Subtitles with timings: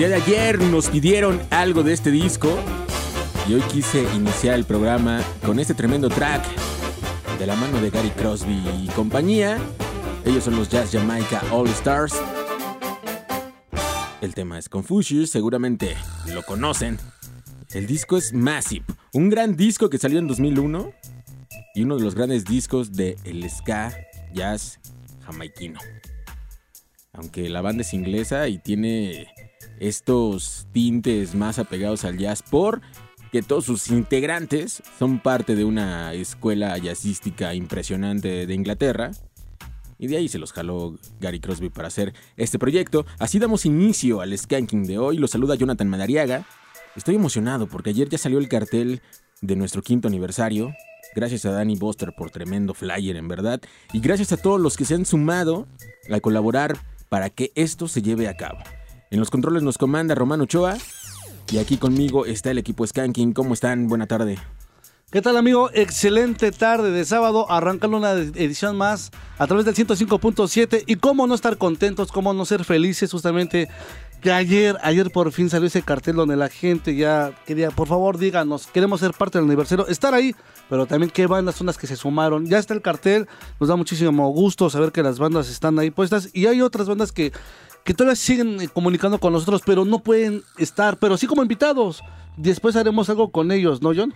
[0.00, 2.58] Día de ayer nos pidieron algo de este disco
[3.46, 6.42] y hoy quise iniciar el programa con este tremendo track
[7.38, 9.58] de la mano de Gary Crosby y compañía.
[10.24, 12.14] Ellos son los Jazz Jamaica All Stars.
[14.22, 15.94] El tema es Confucius, seguramente
[16.32, 16.98] lo conocen.
[17.74, 20.94] El disco es Massive, un gran disco que salió en 2001
[21.74, 23.94] y uno de los grandes discos de el ska
[24.32, 24.80] jazz
[25.26, 25.78] jamaiquino.
[27.12, 29.28] Aunque la banda es inglesa y tiene
[29.80, 32.80] estos tintes más apegados al jazz por
[33.32, 39.12] que todos sus integrantes son parte de una escuela jazzística impresionante de Inglaterra.
[39.98, 43.04] Y de ahí se los jaló Gary Crosby para hacer este proyecto.
[43.18, 45.18] Así damos inicio al Skanking de hoy.
[45.18, 46.46] Lo saluda Jonathan Madariaga.
[46.96, 49.02] Estoy emocionado porque ayer ya salió el cartel
[49.42, 50.74] de nuestro quinto aniversario.
[51.14, 53.60] Gracias a Danny Buster por tremendo flyer, en verdad.
[53.92, 55.68] Y gracias a todos los que se han sumado
[56.10, 58.58] a colaborar para que esto se lleve a cabo.
[59.12, 60.76] En los controles nos comanda Romano Ochoa.
[61.50, 63.32] Y aquí conmigo está el equipo Skanking.
[63.32, 63.88] ¿Cómo están?
[63.88, 64.38] Buena tarde.
[65.10, 65.68] ¿Qué tal amigo?
[65.74, 71.34] Excelente tarde de sábado, arrancando una edición más a través del 105.7 y cómo no
[71.34, 73.68] estar contentos, cómo no ser felices justamente
[74.20, 78.18] que ayer, ayer por fin salió ese cartel donde la gente ya quería, por favor
[78.18, 80.36] díganos, queremos ser parte del aniversario, estar ahí,
[80.68, 82.46] pero también qué bandas son las que se sumaron.
[82.46, 83.26] Ya está el cartel,
[83.58, 87.10] nos da muchísimo gusto saber que las bandas están ahí puestas y hay otras bandas
[87.10, 87.32] que
[87.90, 92.04] que todavía siguen comunicando con nosotros, pero no pueden estar, pero sí como invitados.
[92.36, 94.14] Después haremos algo con ellos, ¿no, John?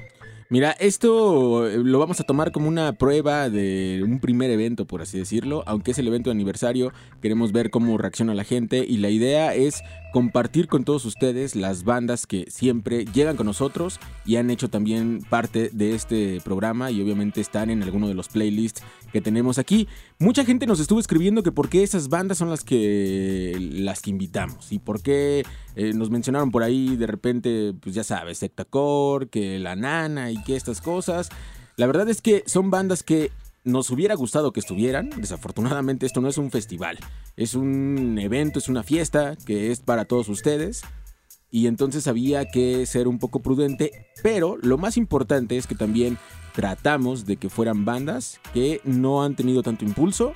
[0.48, 5.02] Mira, esto eh, lo vamos a tomar como una prueba de un primer evento, por
[5.02, 5.64] así decirlo.
[5.66, 9.56] Aunque es el evento de aniversario, queremos ver cómo reacciona la gente y la idea
[9.56, 9.82] es
[10.14, 15.26] compartir con todos ustedes las bandas que siempre llegan con nosotros y han hecho también
[15.28, 18.80] parte de este programa y obviamente están en alguno de los playlists
[19.12, 19.88] que tenemos aquí.
[20.20, 24.10] Mucha gente nos estuvo escribiendo que por qué esas bandas son las que las que
[24.10, 25.44] invitamos y por qué
[25.74, 30.40] eh, nos mencionaron por ahí de repente, pues ya sabes, Sectacore, que La Nana y
[30.44, 31.28] que estas cosas.
[31.74, 33.32] La verdad es que son bandas que
[33.64, 35.10] nos hubiera gustado que estuvieran.
[35.16, 36.98] Desafortunadamente esto no es un festival,
[37.36, 40.82] es un evento, es una fiesta que es para todos ustedes.
[41.50, 46.18] Y entonces había que ser un poco prudente, pero lo más importante es que también
[46.52, 50.32] tratamos de que fueran bandas que no han tenido tanto impulso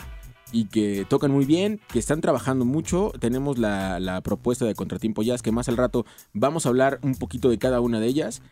[0.52, 3.12] y que tocan muy bien, que están trabajando mucho.
[3.18, 7.50] Tenemos la, propuesta de Contratiempo Jazz, que más al rato vamos a hablar un poquito
[7.50, 8.42] de cada una de ellas.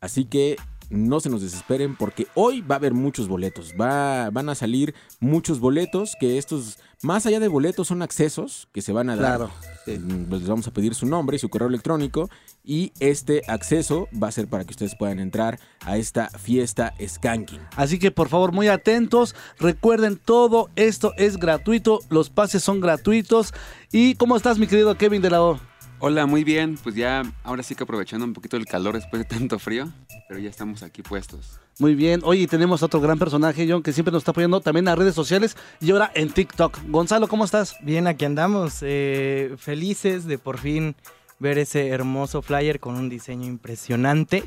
[0.00, 0.56] Así que
[0.90, 3.74] no se nos desesperen porque hoy va a haber muchos boletos.
[3.80, 8.82] Va, van a salir muchos boletos que estos, más allá de boletos, son accesos que
[8.82, 9.36] se van a dar.
[9.36, 9.50] Claro.
[9.86, 12.30] Mm, pues les vamos a pedir su nombre y su correo electrónico.
[12.64, 17.60] Y este acceso va a ser para que ustedes puedan entrar a esta fiesta Skanking.
[17.76, 19.34] Así que por favor, muy atentos.
[19.58, 22.00] Recuerden, todo esto es gratuito.
[22.08, 23.52] Los pases son gratuitos.
[23.92, 25.73] ¿Y cómo estás, mi querido Kevin de la O?
[26.06, 26.76] Hola, muy bien.
[26.82, 29.88] Pues ya, ahora sí que aprovechando un poquito el calor después de tanto frío,
[30.28, 31.58] pero ya estamos aquí puestos.
[31.78, 32.20] Muy bien.
[32.24, 35.56] Oye, tenemos otro gran personaje, John, que siempre nos está apoyando también a redes sociales
[35.80, 36.78] y ahora en TikTok.
[36.88, 37.76] Gonzalo, ¿cómo estás?
[37.80, 38.80] Bien, aquí andamos.
[38.82, 40.94] Eh, felices de por fin
[41.38, 44.44] ver ese hermoso flyer con un diseño impresionante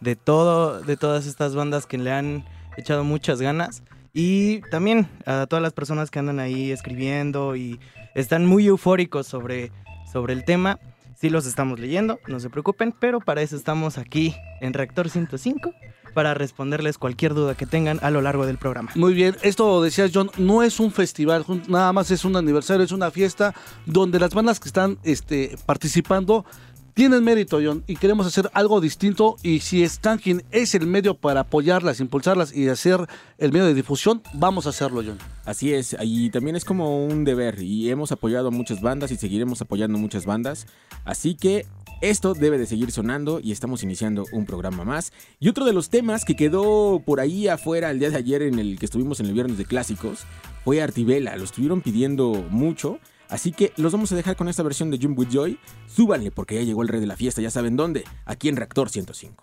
[0.00, 2.46] de todo, de todas estas bandas que le han
[2.78, 3.82] echado muchas ganas.
[4.14, 7.78] Y también a todas las personas que andan ahí escribiendo y
[8.14, 9.70] están muy eufóricos sobre,
[10.10, 10.80] sobre el tema.
[11.16, 15.72] Sí los estamos leyendo, no se preocupen, pero para eso estamos aquí en Reactor 105
[16.14, 18.90] para responderles cualquier duda que tengan a lo largo del programa.
[18.94, 22.92] Muy bien, esto decías John, no es un festival, nada más es un aniversario, es
[22.92, 23.54] una fiesta
[23.84, 26.46] donde las bandas que están este, participando
[26.94, 29.36] tienen mérito, John, y queremos hacer algo distinto.
[29.42, 33.06] Y si Stankin es el medio para apoyarlas, impulsarlas y hacer
[33.38, 35.18] el medio de difusión, vamos a hacerlo, John.
[35.44, 37.60] Así es, y también es como un deber.
[37.60, 40.66] Y hemos apoyado a muchas bandas y seguiremos apoyando muchas bandas.
[41.04, 41.66] Así que
[42.00, 45.12] esto debe de seguir sonando y estamos iniciando un programa más.
[45.40, 48.58] Y otro de los temas que quedó por ahí afuera el día de ayer en
[48.58, 50.20] el que estuvimos en el viernes de clásicos
[50.64, 51.36] fue Artivela.
[51.36, 53.00] Lo estuvieron pidiendo mucho.
[53.34, 55.58] Así que los vamos a dejar con esta versión de Jump With Joy.
[55.88, 58.90] Súbanle porque ya llegó el rey de la fiesta, ya saben dónde, aquí en Reactor
[58.90, 59.42] 105.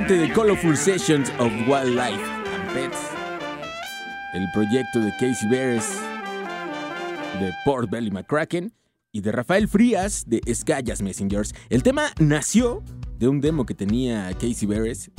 [0.00, 2.22] Más reciente de Colorful Sessions of Wildlife
[2.54, 2.98] and Pets.
[4.34, 6.00] El proyecto de Casey Beres,
[7.40, 8.72] de Port Belly McCracken
[9.12, 11.54] y de Rafael Frías de Escallas Messengers.
[11.68, 12.82] El tema nació
[13.18, 15.10] de un demo que tenía Casey Beres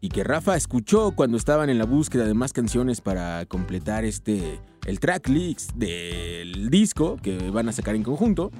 [0.00, 4.60] y que Rafa escuchó cuando estaban en la búsqueda de más canciones para completar este
[4.86, 8.52] el track list del disco que van a sacar en conjunto.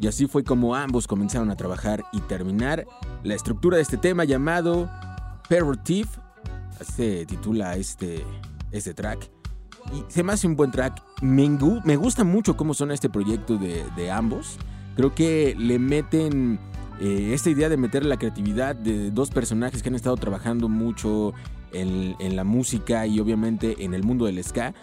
[0.00, 2.86] Y así fue como ambos comenzaron a trabajar y terminar
[3.22, 4.90] la estructura de este tema llamado.
[5.50, 6.04] Así
[6.94, 8.24] se titula este,
[8.70, 9.30] este track.
[9.92, 11.02] Y se me hace un buen track.
[11.22, 14.58] Me, gusta mucho cómo suena este proyecto de, ambos.
[14.96, 16.58] Creo que le meten
[17.00, 21.32] eh, esta idea de meter la creatividad de dos personajes que han estado trabajando mucho
[21.72, 24.74] en la música y obviamente en el mundo del ska.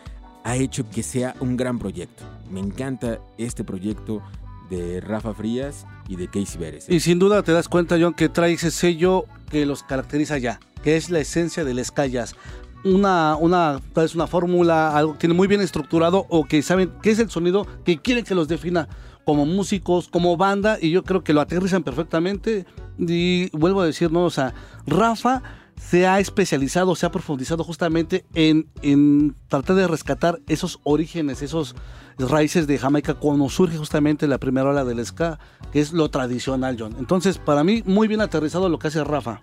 [0.43, 2.23] Ha hecho que sea un gran proyecto.
[2.49, 4.21] Me encanta este proyecto
[4.69, 6.89] de Rafa Frías y de Casey Beres.
[6.89, 10.59] Y sin duda te das cuenta, John, que trae ese sello que los caracteriza ya,
[10.83, 12.35] que es la esencia del Escallas.
[12.83, 16.91] Una, una, tal vez una fórmula, algo que tiene muy bien estructurado o que saben
[17.01, 18.87] qué es el sonido que quieren que los defina
[19.25, 22.65] como músicos, como banda, y yo creo que lo aterrizan perfectamente.
[22.99, 24.25] Y vuelvo a decir, ¿no?
[24.25, 24.53] O sea,
[24.85, 25.41] Rafa
[25.79, 31.75] se ha especializado, se ha profundizado justamente en, en tratar de rescatar esos orígenes, esos
[32.17, 35.37] raíces de Jamaica cuando surge justamente la primera ola del ska,
[35.71, 36.95] que es lo tradicional, John.
[36.97, 39.41] Entonces, para mí, muy bien aterrizado lo que hace Rafa.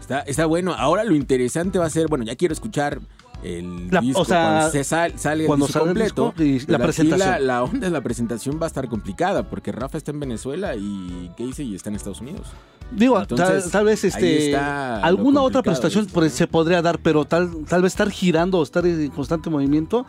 [0.00, 0.72] Está, está bueno.
[0.74, 3.00] Ahora lo interesante va a ser, bueno, ya quiero escuchar
[3.42, 6.42] el La- disco o sea, cuando se sal- sale el cuando disco sale el completo.
[6.42, 7.28] disco y la presentación.
[7.28, 10.74] La, la onda de la presentación va a estar complicada porque Rafa está en Venezuela
[10.74, 12.46] y Casey está en Estados Unidos.
[12.92, 16.28] Digo, Entonces, tal, tal vez este alguna otra prestación esto, ¿no?
[16.30, 20.06] se podría dar, pero tal, tal vez estar girando o estar en constante movimiento,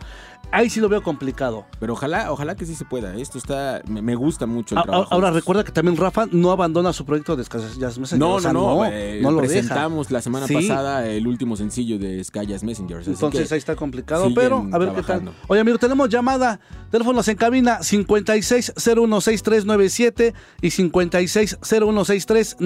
[0.52, 1.66] ahí sí lo veo complicado.
[1.80, 3.14] Pero ojalá, ojalá que sí se pueda.
[3.16, 5.08] Esto está, me, me gusta mucho el A- trabajo.
[5.12, 8.16] Ahora recuerda que también Rafa no abandona su proyecto de Sky Messenger.
[8.18, 9.52] No, o sea, no, no, no, eh, no lo deja.
[9.52, 10.54] presentamos la semana Sí.
[10.54, 15.02] pasada el último sencillo de Sky así Entonces ahí está complicado, pero a ver qué
[15.02, 15.32] tal.
[15.48, 16.60] Oye, amigo, tenemos llamada.
[16.90, 20.70] Teléfonos en cabina 56016397 y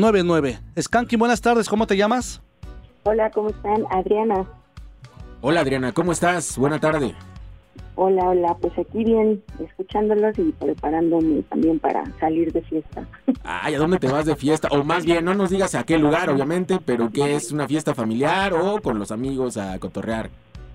[0.02, 0.60] 56016399.
[0.80, 2.42] Skanky, buenas tardes, ¿cómo te llamas?
[3.04, 3.84] Hola, ¿cómo están?
[3.90, 4.44] Adriana.
[5.40, 6.56] Hola Adriana, ¿cómo estás?
[6.56, 7.14] Buena tarde.
[7.94, 8.56] Hola, hola.
[8.60, 13.04] Pues aquí bien, escuchándolos y preparándome también para salir de fiesta.
[13.44, 14.68] Ay, ¿a dónde te vas de fiesta?
[14.70, 17.94] O más bien, no nos digas a qué lugar, obviamente, pero que es una fiesta
[17.94, 20.30] familiar o con los amigos a cotorrear.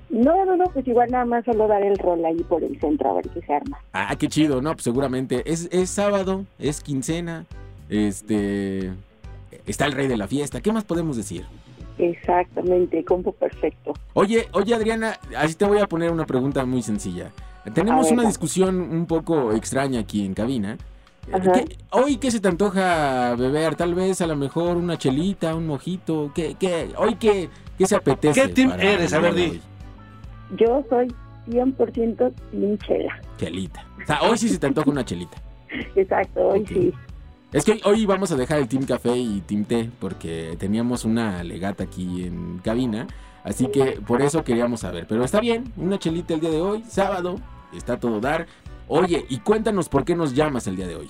[0.10, 3.10] No, no, no, pues igual nada más solo dar el rol ahí por el centro
[3.10, 3.78] a ver qué se arma.
[3.94, 4.74] Ah, qué chido, ¿no?
[4.74, 7.46] Pues seguramente es, es sábado, es quincena,
[7.90, 8.94] este...
[9.68, 11.46] Está el rey de la fiesta, ¿qué más podemos decir?
[11.98, 13.94] Exactamente, combo perfecto.
[14.14, 17.32] Oye, oye Adriana, así te voy a poner una pregunta muy sencilla.
[17.74, 20.78] Tenemos una discusión un poco extraña aquí en cabina.
[21.34, 21.52] Ajá.
[21.52, 23.76] ¿Qué- hoy, ¿qué se te antoja beber?
[23.76, 26.32] Tal vez, a lo mejor, una chelita, un mojito.
[26.34, 28.42] ¿Qué, qué, hoy, qué, qué se apetece?
[28.44, 29.12] ¿Qué team eres?
[29.12, 29.60] A ver, di.
[30.56, 31.14] Yo soy
[31.50, 33.20] 100% linchela.
[33.38, 33.86] Chelita.
[34.02, 35.38] O sea, hoy sí se te antoja una chelita.
[35.96, 36.94] Exacto, hoy sí.
[37.54, 41.06] Es que hoy, hoy vamos a dejar el Team Café y Team Té porque teníamos
[41.06, 43.08] una legata aquí en cabina.
[43.44, 45.06] Así que por eso queríamos saber.
[45.08, 47.36] Pero está bien, una chelita el día de hoy, sábado,
[47.74, 48.48] está todo dar.
[48.90, 51.10] Oye, y cuéntanos por qué nos llamas el día de hoy.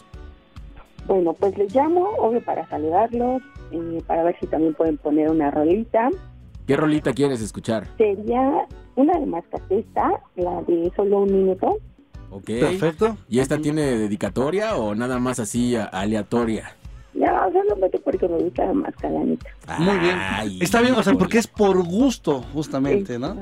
[1.08, 5.50] Bueno, pues les llamo, obvio, para saludarlos, eh, para ver si también pueden poner una
[5.50, 6.10] rolita.
[6.68, 7.88] ¿Qué rolita quieres escuchar?
[7.98, 11.80] Sería una de Mascatesta, la de solo un minuto.
[12.30, 12.46] Ok.
[12.60, 13.18] Perfecto.
[13.30, 16.76] ¿Y esta tiene dedicatoria o nada más así a- aleatoria?
[17.14, 19.48] No, solamente porque me gusta más calanita.
[19.80, 20.16] Muy bien.
[20.20, 21.18] Ay, Está bien, o sea, híjole.
[21.18, 23.36] porque es por gusto, justamente, ¿no?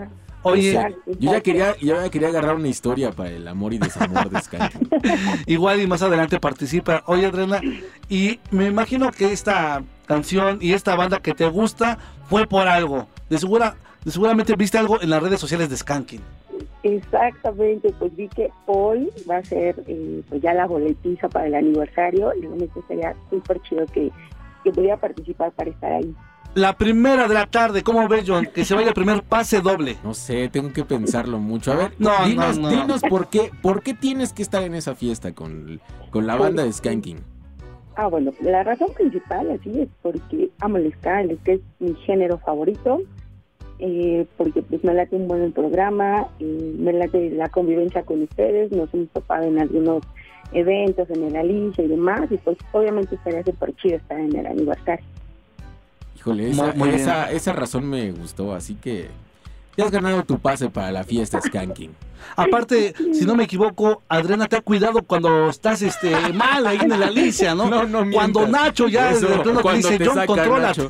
[0.43, 1.43] Oye, Exacto, Yo ya exacto.
[1.43, 4.57] quería, yo ya quería agarrar una historia para el amor y desamor de Sky.
[5.47, 7.03] igual y más adelante participa.
[7.07, 7.59] Oye, Adriana,
[8.07, 11.97] y me imagino que esta canción y esta banda que te gusta
[12.29, 13.07] fue por algo.
[13.29, 16.21] De segura, de seguramente viste algo en las redes sociales de Skanking.
[16.85, 21.55] Exactamente, pues vi que hoy va a ser eh, pues ya la boletiza para el
[21.55, 24.11] aniversario y único sería súper chido que,
[24.63, 26.13] que pudiera participar para estar ahí.
[26.53, 28.47] La primera de la tarde, ¿cómo ves, John?
[28.53, 29.97] Que se vaya el primer pase doble.
[30.03, 31.71] No sé, tengo que pensarlo mucho.
[31.71, 32.69] A ver, No, no, dinos, no.
[32.69, 36.63] dinos por qué, por qué tienes que estar en esa fiesta con, con la banda
[36.63, 37.17] de Skanking.
[37.95, 41.95] Ah, bueno, la razón principal así es porque amo el ska, el ska es mi
[42.05, 42.99] género favorito,
[43.79, 48.71] eh, porque pues me late un buen programa, eh, me late la convivencia con ustedes,
[48.71, 50.03] nos hemos topado en algunos
[50.51, 54.45] eventos, en el Alicia y demás, y pues obviamente estaría súper chido estar en el
[54.45, 55.05] aniversario.
[56.15, 57.01] Híjole, esa, Muy- muy bien.
[57.01, 59.07] esa, esa razón me gustó, así que
[59.75, 61.91] te has ganado tu pase para la fiesta Skanking.
[62.37, 66.99] Aparte, si no me equivoco, Adriana te ha cuidado cuando estás este mal ahí en
[66.99, 67.69] la Alicia, ¿no?
[67.69, 68.13] No, no mientas.
[68.15, 70.61] Cuando Nacho ya Eso, de plano te cuando dice, te John.
[70.61, 70.87] Nacho.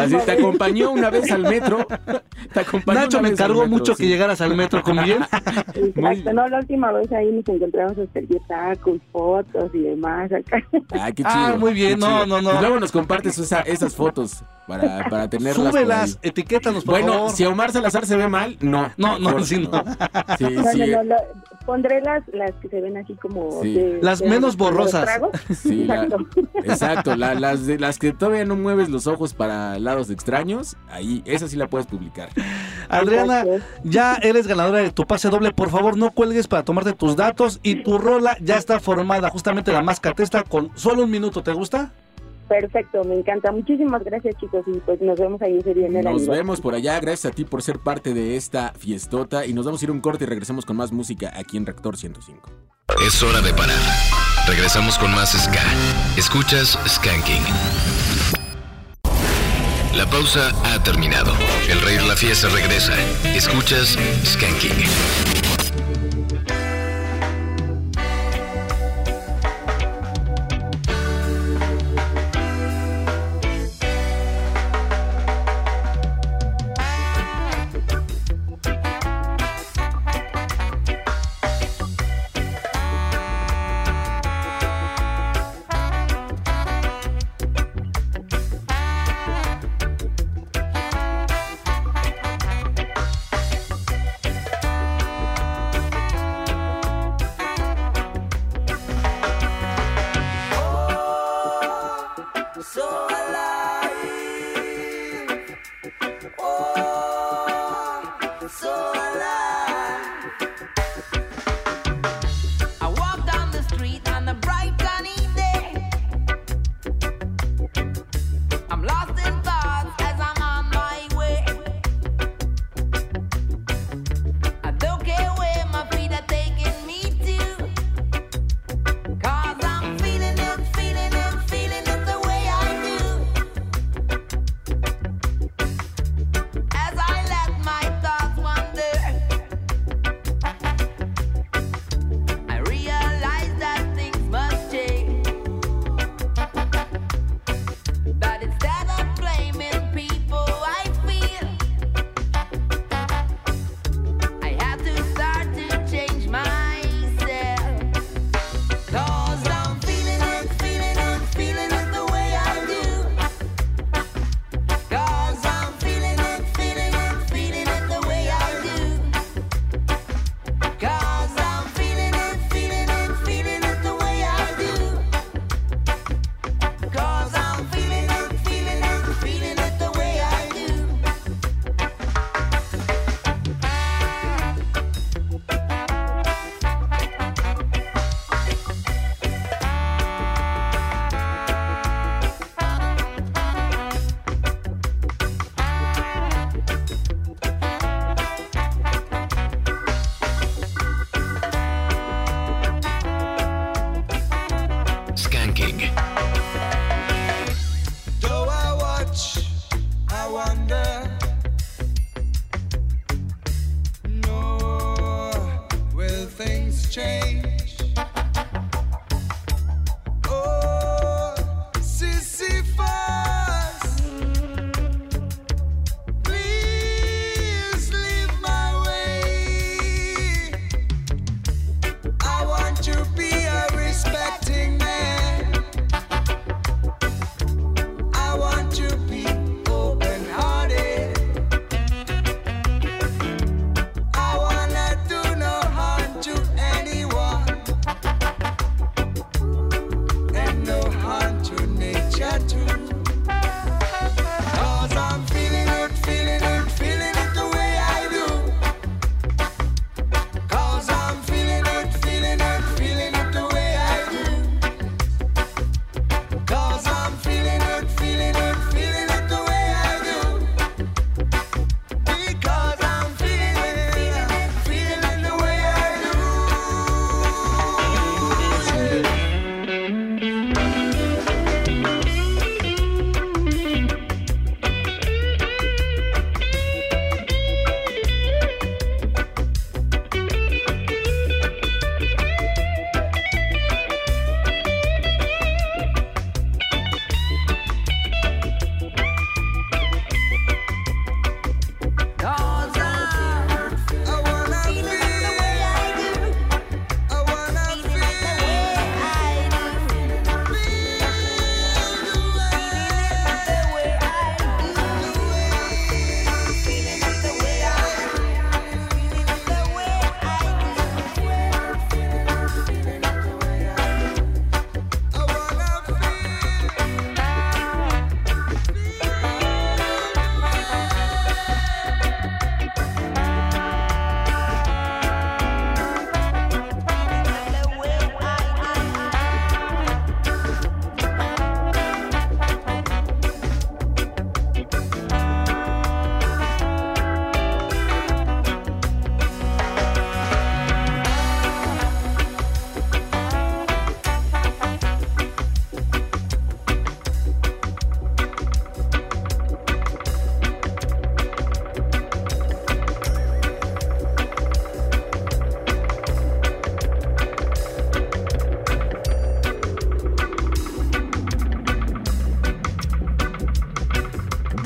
[0.00, 1.86] Así te acompañó una vez al metro.
[2.52, 4.02] Te acompañó Nacho me encargó metro, mucho sí.
[4.04, 5.22] que llegaras al metro con bien.
[5.74, 10.62] Exacto, no, la última vez ahí nos encontramos a hacer tacos, fotos y demás acá.
[10.92, 11.28] Ah, qué chido.
[11.34, 12.26] Ah, muy bien, no, chido.
[12.26, 12.56] no, no.
[12.56, 15.70] Y luego nos compartes esa- esas fotos para, para tenerlas.
[15.72, 18.90] Súbelas, etiquétanos, Bueno, si Omar Salazar se ve mal, no.
[18.96, 19.82] No, no, Mejor sí, no.
[20.38, 21.16] Sí, No, sí, no, no, lo-
[21.66, 23.62] pondré las, las que se ven así como...
[23.62, 23.74] Sí.
[23.74, 25.08] de- Las de- menos de borrosas.
[25.56, 26.26] sí, la- Exacto.
[26.64, 27.16] exacto.
[27.16, 31.48] la- las, de, las que todavía no mueves los ojos para lados extraños, ahí, esa
[31.48, 32.30] sí la puedes publicar.
[32.88, 33.64] Adriana, Exacto.
[33.84, 35.52] ya eres ganadora de tu pase doble.
[35.52, 37.60] Por favor, no cuelgues para tomarte tus datos.
[37.62, 41.42] Y tu rola ya está formada, justamente la mascatesta, con solo un minuto.
[41.42, 41.92] ¿Te gusta?
[42.50, 43.52] Perfecto, me encanta.
[43.52, 44.64] Muchísimas gracias, chicos.
[44.66, 46.98] Y pues nos vemos ahí ese día en el Nos vemos por allá.
[46.98, 49.46] Gracias a ti por ser parte de esta fiestota.
[49.46, 51.64] Y nos vamos a ir a un corte y regresamos con más música aquí en
[51.64, 52.50] Rector 105.
[53.06, 53.78] Es hora de parar.
[54.48, 55.62] Regresamos con más Ska.
[56.18, 57.44] Escuchas Skanking.
[59.96, 61.32] La pausa ha terminado.
[61.70, 62.94] El rey de la fiesta regresa.
[63.32, 65.59] Escuchas Skanking.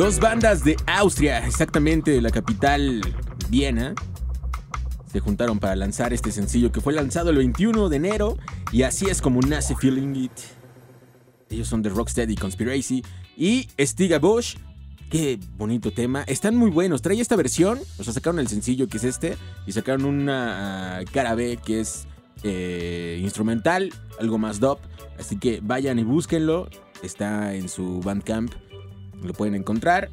[0.05, 3.01] Dos bandas de Austria, exactamente de la capital
[3.49, 3.95] Viena,
[5.11, 8.37] se juntaron para lanzar este sencillo que fue lanzado el 21 de enero
[8.71, 10.33] y así es como nace Feeling It.
[11.49, 13.03] Ellos son de Rocksteady Conspiracy
[13.35, 14.57] y Stiga Bush.
[15.09, 16.23] Qué bonito tema.
[16.25, 17.01] Están muy buenos.
[17.01, 17.79] Trae esta versión.
[17.97, 19.39] O sea, sacaron el sencillo que es este.
[19.67, 22.07] Y sacaron una ah, cara B que es
[22.43, 23.91] eh, instrumental.
[24.21, 24.81] Algo más dub.
[25.19, 26.69] Así que vayan y búsquenlo.
[27.03, 28.53] Está en su Bandcamp.
[29.25, 30.11] Lo pueden encontrar.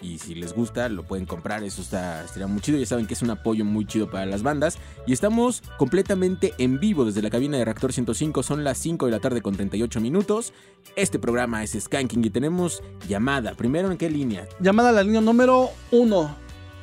[0.00, 1.64] Y si les gusta, lo pueden comprar.
[1.64, 2.78] Eso está, estaría muy chido.
[2.78, 4.78] Ya saben que es un apoyo muy chido para las bandas.
[5.06, 8.42] Y estamos completamente en vivo desde la cabina de Reactor 105.
[8.42, 10.52] Son las 5 de la tarde con 38 minutos.
[10.94, 13.54] Este programa es Skanking y tenemos llamada.
[13.54, 14.46] Primero, ¿en qué línea?
[14.60, 16.36] Llamada a la línea número uno.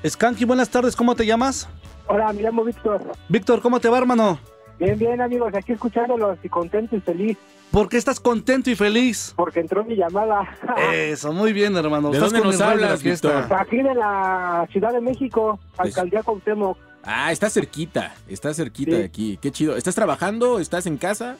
[0.05, 1.67] Skanky, buenas tardes, ¿cómo te llamas?
[2.07, 3.01] Hola, me llamo Víctor.
[3.29, 4.37] Víctor, ¿cómo te va, hermano?
[4.77, 7.37] Bien, bien, amigos, aquí escuchándolos y contento y feliz
[7.71, 9.33] ¿Por qué estás contento y feliz?
[9.35, 10.47] porque entró mi llamada.
[10.93, 12.09] Eso, muy bien, hermano.
[12.09, 13.03] ¿De Estás dónde con nos hablas.
[13.03, 13.47] Víctor?
[13.53, 16.77] Aquí de la Ciudad de México, Alcaldía Cuauhtémoc.
[17.03, 18.13] Ah, está cerquita.
[18.27, 18.97] Está cerquita Sí.
[18.97, 19.37] de aquí.
[19.41, 19.75] Qué chido.
[19.75, 20.59] ¿Estás trabajando?
[20.59, 21.35] ¿Estás en casa?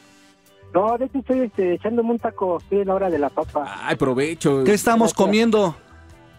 [0.74, 3.64] No, de hecho estoy este, echándome un taco, estoy en la hora de la papa.
[3.82, 4.62] Ay, provecho.
[4.64, 5.16] ¿Qué estamos Gracias.
[5.16, 5.76] comiendo?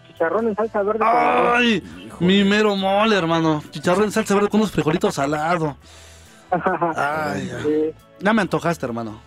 [0.06, 1.00] Chicharrón en salsa verde.
[1.04, 1.82] Ay,
[2.20, 3.62] mi mero mole, hermano.
[3.70, 5.74] Chicharrón en salsa verde con unos frijolitos salados.
[6.50, 7.62] Ay, ya.
[7.62, 9.20] Sí, Ya me antojaste, hermano.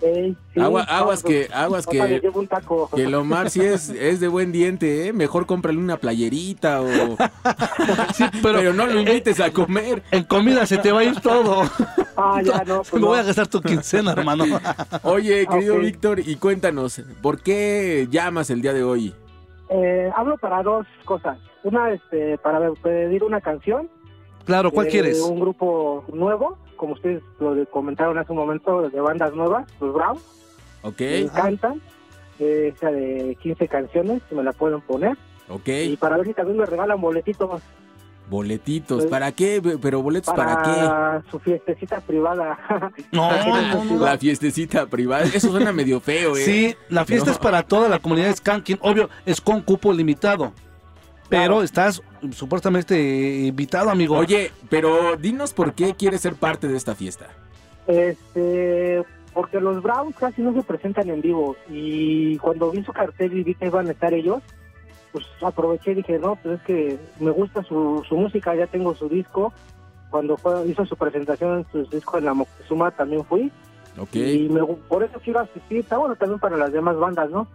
[0.00, 2.20] Sí, Agua- no, aguas pues, que, aguas que,
[2.94, 5.12] que el Omar sí es, es de buen diente, ¿eh?
[5.12, 6.86] Mejor cómprale una playerita o...
[8.14, 10.02] Sí, Pero, pero, no lo invites a comer.
[10.10, 11.62] en comida se te va a ir todo.
[12.16, 14.44] Ah, ya, no, pues Me voy a gastar tu quincena, hermano.
[15.02, 15.78] Oye, querido.
[15.78, 19.14] Víctor, y cuéntanos, ¿por qué llamas el día de hoy?
[19.70, 21.38] Eh, hablo para dos cosas.
[21.62, 23.88] Una, este, para pedir una canción.
[24.48, 25.20] Claro, ¿cuál de quieres?
[25.20, 30.16] Un grupo nuevo, como ustedes lo comentaron hace un momento, de bandas nuevas, los Brown.
[30.80, 31.00] ¿Ok?
[31.00, 31.82] Me encantan.
[32.38, 35.18] Eh, esa de 15 canciones, si me la pueden poner.
[35.50, 35.68] ¿Ok?
[35.68, 37.60] Y para ver si también me regalan boletitos
[38.30, 39.60] Boletitos, Pues- ¿para qué?
[39.82, 42.58] Pero boletos para, para, su fiestecita privada.
[43.12, 43.94] No, no, qué?
[43.94, 44.04] no.
[44.04, 45.24] La fiestecita privada.
[45.24, 46.40] Eso suena medio feo, ¿eh?
[46.44, 47.32] Sí, la fiesta No.
[47.32, 48.78] es para toda la comunidad de Skanking.
[48.80, 50.52] Obvio, es con cupo limitado.
[51.28, 51.62] Pero Claro.
[51.62, 52.98] estás supuestamente
[53.46, 54.16] invitado, amigo.
[54.16, 57.26] Oye, pero dinos por qué quieres ser parte de esta fiesta.
[57.86, 63.36] Este, porque los Browns casi no se presentan en vivo y cuando vi su cartel
[63.38, 64.42] y vi que iban a estar ellos,
[65.12, 68.94] pues aproveché y dije, no, pues es que me gusta su, su música, ya tengo
[68.94, 69.52] su disco.
[70.10, 73.50] Cuando fue, hizo su presentación en su disco en la Moctezuma también fui
[73.98, 74.14] Ok.
[74.16, 75.78] y me por eso quiero asistir.
[75.80, 77.46] Está bueno también para las demás bandas, ¿no?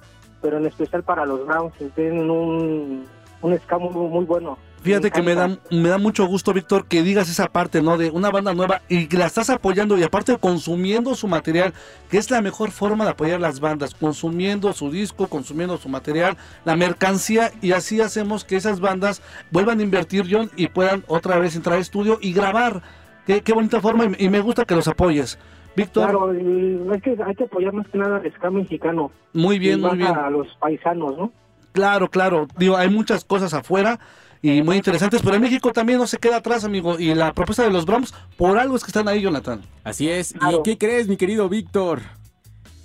[0.42, 3.06] Pero en especial para los Browns, que tienen un,
[3.44, 4.58] un ska muy, muy bueno.
[4.82, 7.98] Fíjate que me da, me da mucho gusto, Víctor, que digas esa parte, ¿no?
[7.98, 11.74] De una banda nueva y que la estás apoyando y aparte consumiendo su material,
[12.10, 16.36] que es la mejor forma de apoyar las bandas, consumiendo su disco, consumiendo su material,
[16.66, 21.40] la mercancía y así hacemos que esas bandas vuelvan a invertir, John, y puedan otra
[21.40, 22.82] vez entrar al estudio y grabar.
[23.26, 25.40] Qué, qué bonita forma y, y me gusta que los apoyes.
[25.78, 29.12] Víctor, Claro, es que hay que apoyar más que nada al ska mexicano.
[29.34, 30.14] muy bien, muy bien.
[30.14, 31.32] A los paisanos, ¿no?
[31.74, 32.48] Claro, claro.
[32.58, 34.00] Digo, hay muchas cosas afuera
[34.42, 37.00] y muy interesantes, pero en México también no se queda atrás, amigo.
[37.00, 39.62] Y la propuesta de los Browns, por algo es que están ahí, Jonathan.
[39.84, 40.34] Así es.
[40.34, 42.02] ¿Y qué crees, mi querido Víctor?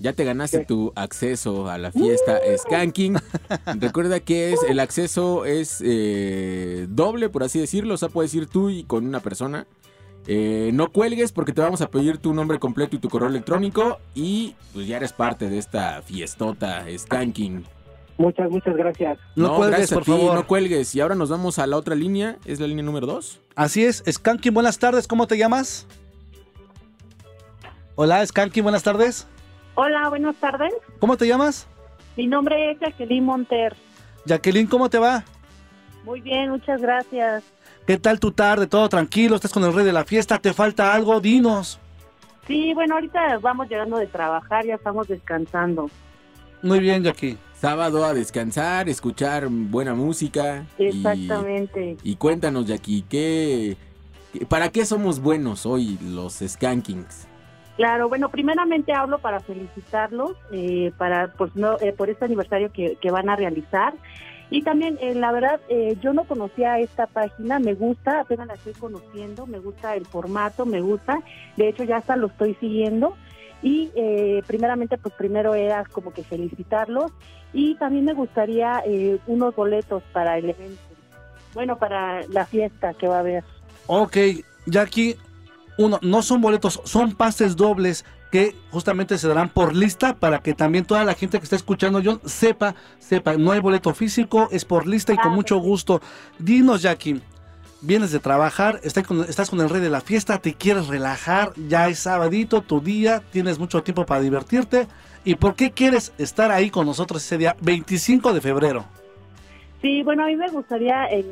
[0.00, 0.66] Ya te ganaste ¿Qué?
[0.66, 3.16] tu acceso a la fiesta Skanking.
[3.80, 7.94] Recuerda que es el acceso es eh, doble, por así decirlo.
[7.94, 9.66] O sea, puedes ir tú y con una persona.
[10.28, 13.98] Eh, no cuelgues porque te vamos a pedir tu nombre completo y tu correo electrónico.
[14.14, 17.64] Y pues ya eres parte de esta fiestota Skanking.
[18.18, 19.18] Muchas, muchas gracias.
[19.36, 20.34] No, cuelgues, gracias por ti, favor.
[20.34, 20.94] no cuelgues.
[20.94, 22.36] Y ahora nos vamos a la otra línea.
[22.44, 23.40] Es la línea número 2.
[23.54, 25.86] Así es, Skanky, buenas tardes, ¿cómo te llamas?
[27.94, 29.26] Hola, Skanky, buenas tardes.
[29.74, 30.72] Hola, buenas tardes.
[30.98, 31.68] ¿Cómo te llamas?
[32.16, 33.76] Mi nombre es Jacqueline Monter.
[34.24, 35.24] Jacqueline, ¿cómo te va?
[36.04, 37.44] Muy bien, muchas gracias.
[37.86, 38.66] ¿Qué tal tu tarde?
[38.66, 39.36] ¿Todo tranquilo?
[39.36, 40.38] ¿Estás con el rey de la fiesta?
[40.38, 41.20] ¿Te falta algo?
[41.20, 41.78] Dinos.
[42.48, 45.88] Sí, bueno, ahorita vamos llegando de trabajar, ya estamos descansando.
[46.62, 47.38] Muy bien, Jackie.
[47.60, 50.64] Sábado a descansar, escuchar buena música.
[50.78, 51.96] y- Exactamente.
[52.04, 53.76] Y cuéntanos, Jackie, ¿qué,
[54.32, 57.26] qué- ¿para qué somos buenos hoy los Skankings?
[57.76, 62.96] Claro, bueno, primeramente hablo para felicitarlos eh, para pues no eh, por este aniversario que,
[63.00, 63.94] que van a realizar
[64.50, 68.54] y también eh, la verdad eh, yo no conocía esta página, me gusta, apenas la
[68.54, 71.20] estoy conociendo, me gusta el formato, me gusta,
[71.56, 73.16] de hecho ya hasta lo estoy siguiendo
[73.62, 77.12] y eh, primeramente pues primero era como que felicitarlos
[77.52, 80.80] y también me gustaría eh, unos boletos para el evento,
[81.54, 83.44] bueno para la fiesta que va a haber.
[83.86, 84.16] Ok,
[84.66, 85.16] Jackie,
[85.78, 90.52] uno, no son boletos, son pases dobles que justamente se darán por lista para que
[90.52, 94.64] también toda la gente que está escuchando John sepa, sepa, no hay boleto físico, es
[94.64, 96.00] por lista y con Ah, mucho gusto.
[96.38, 97.22] Dinos, Jackie,
[97.80, 101.52] vienes de trabajar, estás con, estás con el rey de la fiesta, te quieres relajar,
[101.68, 104.86] ya es sabadito, tu día, tienes mucho tiempo para divertirte.
[105.24, 108.84] ¿Y por qué quieres estar ahí con nosotros ese día, 25 de febrero?
[109.82, 111.24] Sí, bueno, a mí me gustaría eh,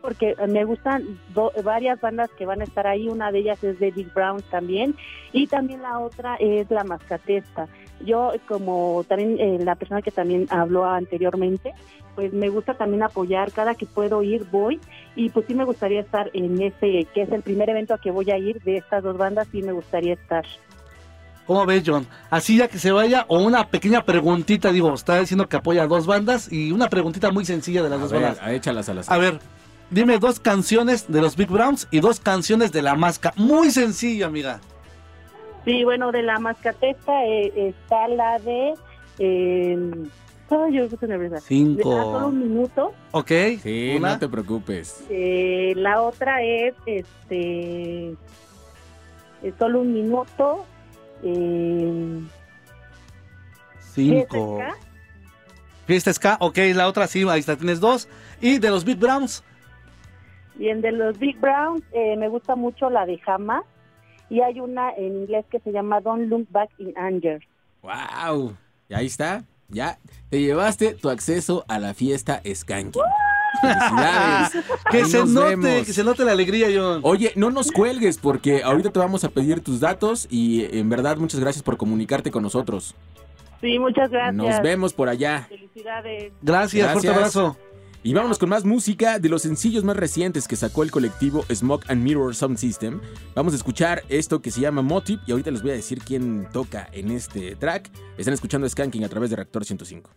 [0.00, 1.18] porque me gustan
[1.64, 3.08] varias bandas que van a estar ahí.
[3.08, 4.94] Una de ellas es de Big Brown también
[5.32, 7.68] y también la otra es La Mascatesta.
[8.04, 11.72] Yo, como también eh, la persona que también habló anteriormente,
[12.14, 13.50] pues me gusta también apoyar.
[13.52, 14.80] Cada que puedo ir, voy.
[15.16, 18.10] Y pues sí me gustaría estar en ese, que es el primer evento a que
[18.10, 20.44] voy a ir de estas dos bandas, sí me gustaría estar.
[21.46, 22.06] ¿Cómo ves, John?
[22.30, 25.86] Así ya que se vaya, o una pequeña preguntita, digo, está diciendo que apoya a
[25.86, 28.42] dos bandas, y una preguntita muy sencilla de las A dos ver, bandas.
[28.42, 29.10] a- échalas a las.
[29.10, 29.40] A ver,
[29.90, 33.32] dime dos canciones de los Big Browns y dos canciones de La Masca.
[33.36, 34.60] Muy sencillo, amiga.
[35.64, 38.74] Sí, bueno, de La Mascatesta eh, está la de...
[39.18, 39.78] Eh,
[40.70, 41.40] yo estoy nerviosa.
[41.40, 41.96] Cinco.
[41.96, 42.92] Ah, solo un minuto.
[43.10, 43.30] Ok.
[43.62, 44.12] Sí, una.
[44.12, 45.04] no te preocupes.
[45.10, 48.14] Eh, la otra es este
[49.44, 50.64] eh, solo un minuto.
[51.22, 52.20] Eh,
[53.92, 54.58] Cinco.
[54.58, 54.76] ¿Fiesta
[55.86, 56.36] Fiesta Ska.
[56.40, 58.08] Ok, la otra sí, ahí está, tienes dos.
[58.40, 59.42] Y de los Big Browns.
[60.56, 63.64] Bien, de los Big Browns eh, me gusta mucho la de Jama.
[64.30, 67.40] Y hay una en inglés que se llama Don't Look Back in Anger.
[67.82, 68.56] ¡Wow!
[68.88, 69.44] Y ahí está.
[69.68, 69.98] Ya
[70.30, 73.02] te llevaste tu acceso a la fiesta Skanking.
[73.60, 74.64] ¡Felicidades!
[74.90, 75.86] Que se note, vemos.
[75.86, 77.00] que se note la alegría, John.
[77.02, 81.16] Oye, no nos cuelgues porque ahorita te vamos a pedir tus datos y en verdad
[81.16, 82.94] muchas gracias por comunicarte con nosotros.
[83.60, 84.34] Sí, muchas gracias.
[84.34, 85.46] Nos vemos por allá.
[85.48, 86.32] Felicidades.
[86.42, 87.36] Gracias, fuerte Gracias.
[87.36, 87.56] abrazo.
[88.06, 91.86] Y vámonos con más música de los sencillos más recientes que sacó el colectivo Smoke
[91.88, 93.00] and Mirror Sound System.
[93.34, 96.46] Vamos a escuchar esto que se llama Motive y ahorita les voy a decir quién
[96.52, 97.90] toca en este track.
[98.18, 100.10] Están escuchando Skanking a través de Reactor 105.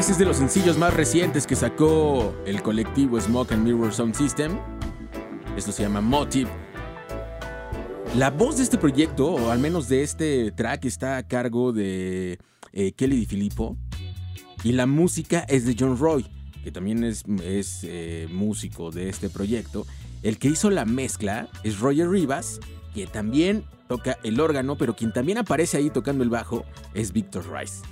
[0.00, 4.14] Ese es de los sencillos más recientes que sacó el colectivo Smoke and Mirror Sound
[4.14, 4.58] System.
[5.58, 6.48] Esto se llama Motive.
[8.16, 12.38] La voz de este proyecto, o al menos de este track, está a cargo de
[12.72, 13.76] eh, Kelly Di Filippo.
[14.64, 16.24] Y la música es de John Roy,
[16.64, 17.24] que también es,
[17.82, 19.86] eh, músico de este proyecto.
[20.22, 22.58] El que hizo la mezcla es Roger Rivas,
[22.94, 27.44] que también toca el órgano, pero quien también aparece ahí tocando el bajo es Victor
[27.52, 27.82] Rice.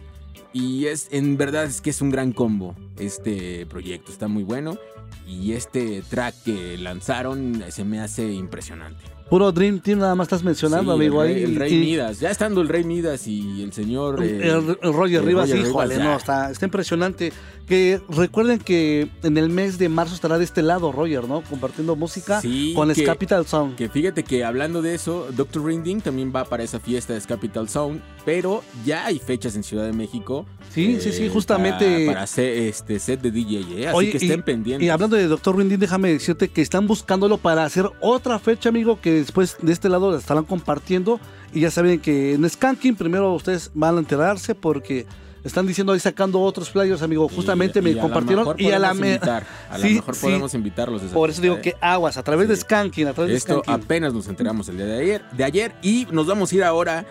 [0.52, 4.78] Y es, en verdad es que es un gran combo este proyecto, está muy bueno.
[5.26, 9.02] Y este track que lanzaron se me hace impresionante.
[9.28, 11.22] Puro Dream Team, nada más estás mencionando, Sí, amigo.
[11.22, 11.50] el, rey, ahí.
[11.50, 14.24] el Rey Y- Midas, ya estando el Rey Midas y el señor...
[14.24, 17.30] eh, El, el Roger el Rivas, Roger híjole, Rivas, no, está, está impresionante.
[17.68, 21.42] Que recuerden que en el mes de marzo estará de este lado Roger, ¿no?
[21.42, 23.76] Compartiendo música Sí, con que- Capital Sound.
[23.76, 25.66] Que fíjate que hablando de eso, Dr.
[25.66, 29.84] Rinding también va para esa fiesta de Capital Sound, pero ya hay fechas en Ciudad
[29.84, 30.46] de México.
[30.72, 33.88] Sí, eh, sí, sí, justamente- Para, para hacer este set de DJ, ¿eh?
[33.88, 34.86] así Oye, que estén y- pendientes.
[34.86, 35.54] Y hablando de Dr.
[35.58, 39.90] Rindin, déjame decirte que están buscándolo para hacer otra fecha, amigo, que después de este
[39.90, 41.20] lado la estarán compartiendo.
[41.52, 45.04] Y ya saben que en Skanking primero ustedes van a enterarse porque
[45.44, 47.28] están diciendo ahí sacando otros flyers, amigo.
[47.28, 50.20] Justamente Y- me y compartieron y a la me- invitar, A lo Sí, mejor sí.
[50.22, 51.02] podemos invitarlos.
[51.02, 51.60] esa Por eso digo ¿eh?
[51.60, 53.84] que aguas, a través de Skanking, a través Esto de Skanking.
[53.84, 57.04] apenas nos enteramos el día de ayer, de ayer y nos vamos a ir ahora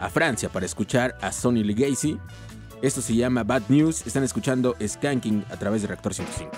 [0.00, 2.18] a Francia para escuchar a Sonny Legacy.
[2.82, 4.04] Esto se llama Bad News.
[4.06, 6.50] Están escuchando Skanking a través de Reactor 105.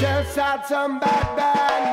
[0.00, 1.83] Just had some bad, bad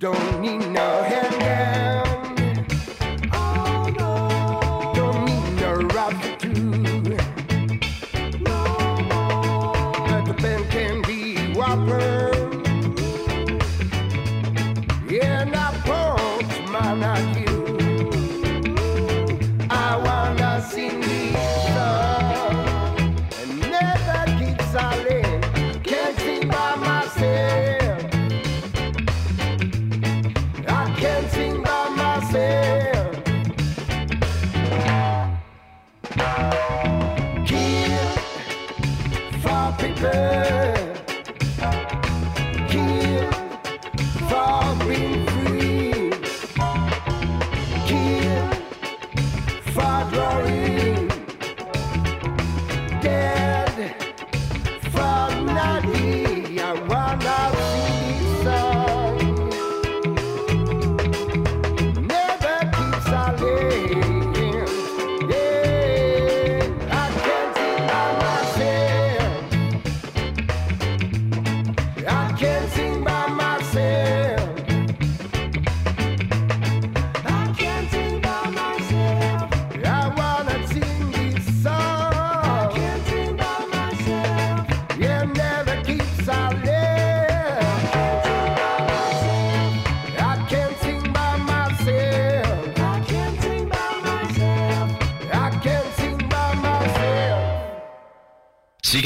[0.00, 1.59] Don't need no hand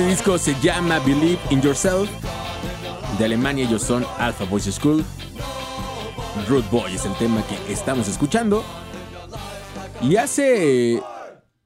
[0.00, 2.08] Este disco se llama Believe in Yourself.
[3.18, 5.04] De Alemania ellos son Alpha Voice School.
[6.48, 8.64] Rude Boy es el tema que estamos escuchando.
[10.00, 11.02] Y hace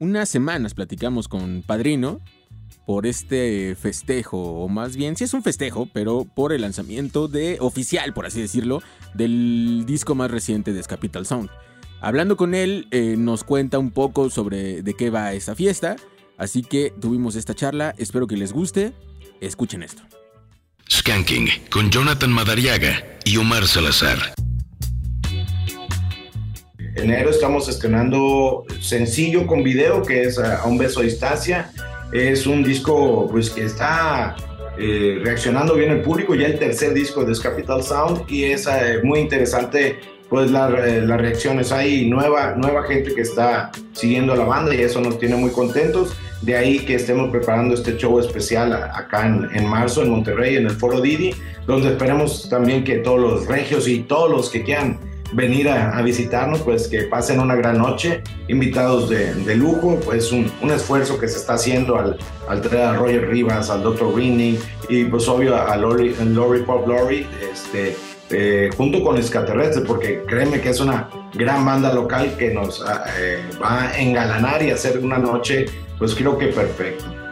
[0.01, 2.23] unas semanas platicamos con Padrino
[2.87, 7.59] por este festejo, o más bien, sí es un festejo, pero por el lanzamiento de
[7.61, 8.83] oficial, por así decirlo,
[9.15, 11.51] del disco más reciente de Capital Sound.
[12.01, 15.95] Hablando con él, eh, nos cuenta un poco sobre de qué va esta fiesta,
[16.45, 18.93] así que tuvimos esta charla, espero que les guste,
[19.41, 20.03] escuchen esto.
[20.91, 24.19] Skanking con Jonathan Madariaga y Omar Salazar.
[26.97, 31.71] enero estamos estrenando sencillo con video que es a, a un beso a distancia.
[32.13, 34.37] Es un disco pues que está
[34.79, 39.01] eh, reaccionando bien el público, ya el tercer disco de Capital Sound y es eh,
[39.03, 41.73] muy interesante pues la- las reacciones.
[41.73, 45.51] Hay nueva, nueva gente que está siguiendo a la banda y eso nos tiene muy
[45.51, 46.15] contentos.
[46.45, 50.67] De ahí que estemos preparando este show especial acá en, en marzo en Monterrey, en
[50.67, 51.35] el Foro Didi,
[51.67, 54.99] donde esperemos también que todos los regios y todos los que quieran
[55.33, 60.71] venir a, visitarnos, pues que pasen una gran noche, invitados de, lujo, pues un, un
[60.71, 64.15] esfuerzo que se está haciendo al, al a Roger Rivas, al Dr.
[64.15, 67.97] Rinning y pues obvio a Lori, Lori Pop Lori, este,
[68.35, 73.05] eh, junto con Extraterrestre, porque créeme que es una gran banda local que nos ah,
[73.19, 75.67] eh, va a engalanar y hacer una noche,
[75.99, 77.24] pues creo que perfecta.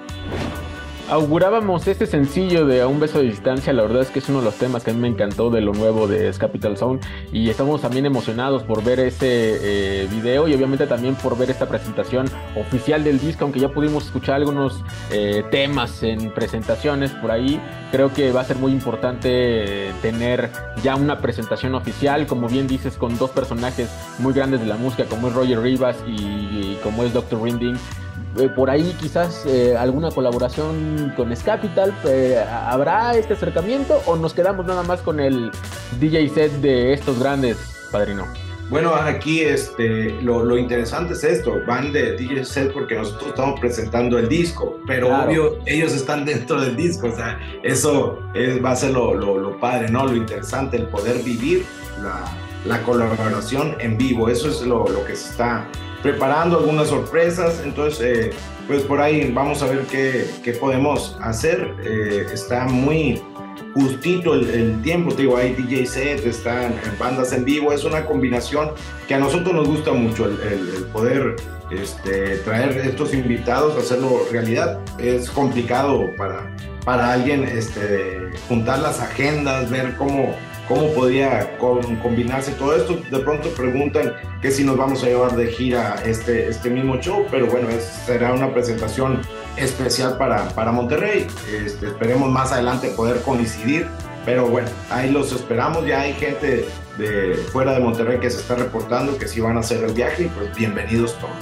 [1.12, 4.38] Augurábamos este sencillo de A un beso de distancia, la verdad es que es uno
[4.38, 7.50] de los temas que a mí me encantó de lo nuevo de Capital Sound y
[7.50, 12.30] estamos también emocionados por ver ese eh, video y obviamente también por ver esta presentación
[12.56, 17.60] oficial del disco, aunque ya pudimos escuchar algunos eh, temas en presentaciones por ahí,
[17.90, 20.50] creo que va a ser muy importante eh, tener
[20.82, 25.04] ya una presentación oficial, como bien dices, con dos personajes muy grandes de la música,
[25.04, 27.42] como es Roger Rivas y, y como es Dr.
[27.42, 27.76] Rinding.
[28.38, 31.94] Eh, por ahí quizás eh, alguna colaboración con Scapital.
[32.06, 35.50] Eh, ¿Habrá este acercamiento o nos quedamos nada más con el
[36.00, 37.58] DJ set de estos grandes,
[37.90, 38.26] padrino?
[38.70, 43.60] Bueno, aquí este, lo, lo interesante es esto, van de DJ set porque nosotros estamos
[43.60, 45.28] presentando el disco, pero Claro.
[45.28, 49.36] obvio ellos están dentro del disco, o sea, eso es- va a ser lo, lo-
[49.36, 50.06] lo padre, ¿no?
[50.06, 51.66] Lo interesante, el poder vivir
[52.02, 52.24] la,
[52.64, 54.30] la colaboración en vivo.
[54.30, 55.66] Eso es lo, lo que se está
[56.02, 57.62] preparando, algunas sorpresas.
[57.64, 58.30] Entonces, eh,
[58.66, 61.74] pues por ahí vamos a ver qué, qué podemos hacer.
[61.84, 63.20] Eh, está muy
[63.74, 68.72] justito el, tiempo, te digo, hay DJ set, están bandas en vivo, es una combinación
[69.08, 71.36] que a nosotros nos gusta mucho el poder
[71.80, 74.78] este, traer estos invitados, hacerlo realidad.
[74.98, 80.36] Es complicado para, para alguien este, juntar las agendas, ver cómo,
[80.74, 82.98] cómo podría con- combinarse todo esto.
[83.10, 87.26] De pronto preguntan que si nos vamos a llevar de gira este, este mismo show,
[87.30, 89.20] pero bueno, es- será una presentación
[89.56, 91.26] especial para, para Monterrey.
[91.64, 93.86] Este, esperemos más adelante poder coincidir,
[94.24, 95.84] pero bueno, ahí los esperamos.
[95.86, 96.66] Ya hay gente
[96.98, 100.24] de fuera de Monterrey que se está reportando que sí van a hacer el viaje
[100.24, 101.32] y pues bienvenidos todos.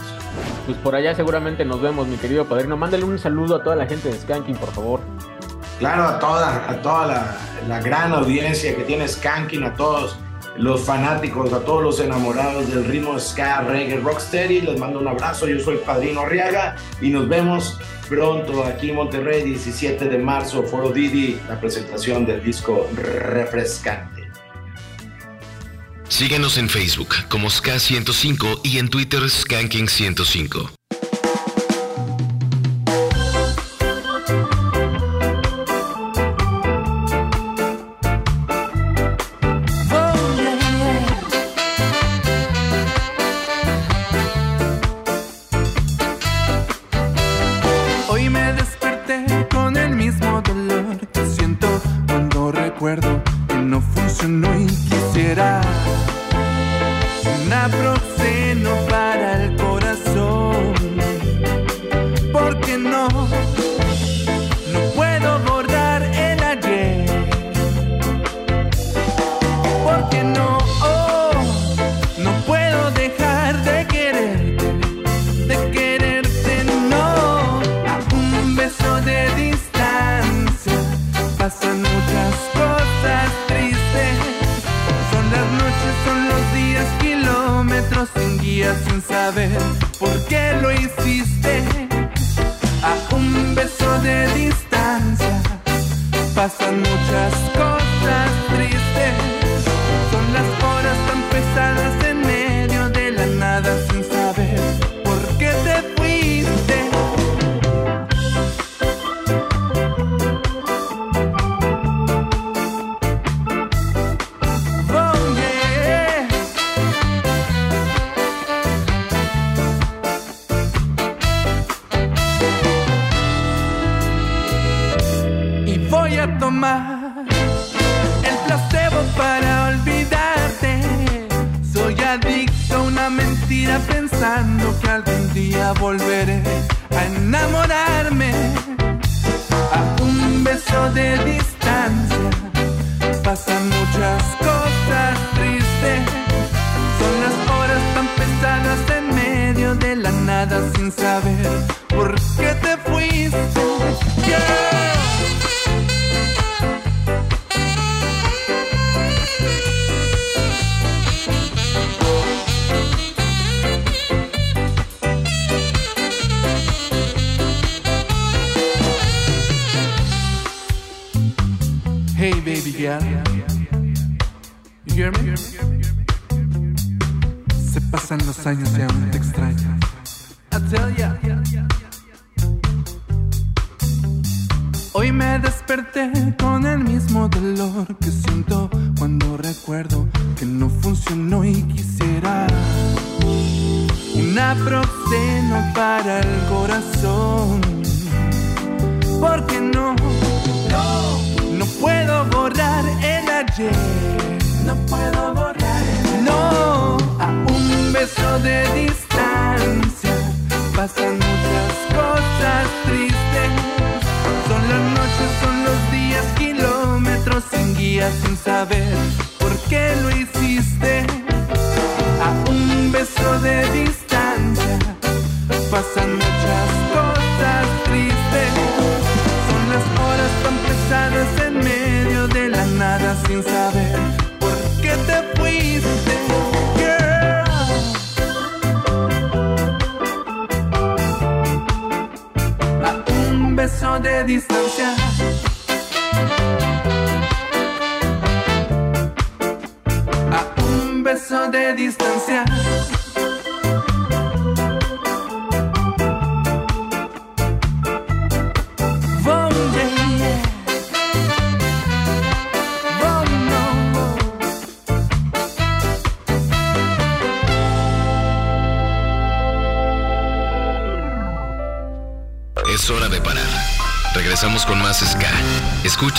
[0.67, 2.77] Pues por allá seguramente nos vemos, mi querido padrino.
[2.77, 5.01] Mándale un saludo a toda la gente de Skanking, por favor.
[5.81, 10.15] Claro, a toda, a toda la, la gran audiencia que tiene Skanking, a todos
[10.59, 15.49] los fanáticos, a todos los enamorados del ritmo ska, reggae, rocksteady, les mando un abrazo.
[15.49, 17.79] Yo soy Padrino Arriaga y nos vemos
[18.11, 24.31] pronto aquí en Monterrey, 17 de marzo, Foro Didi, la presentación del disco Refrescante.
[26.09, 30.80] Síguenos en Facebook como SK105 y en Twitter Skanking105.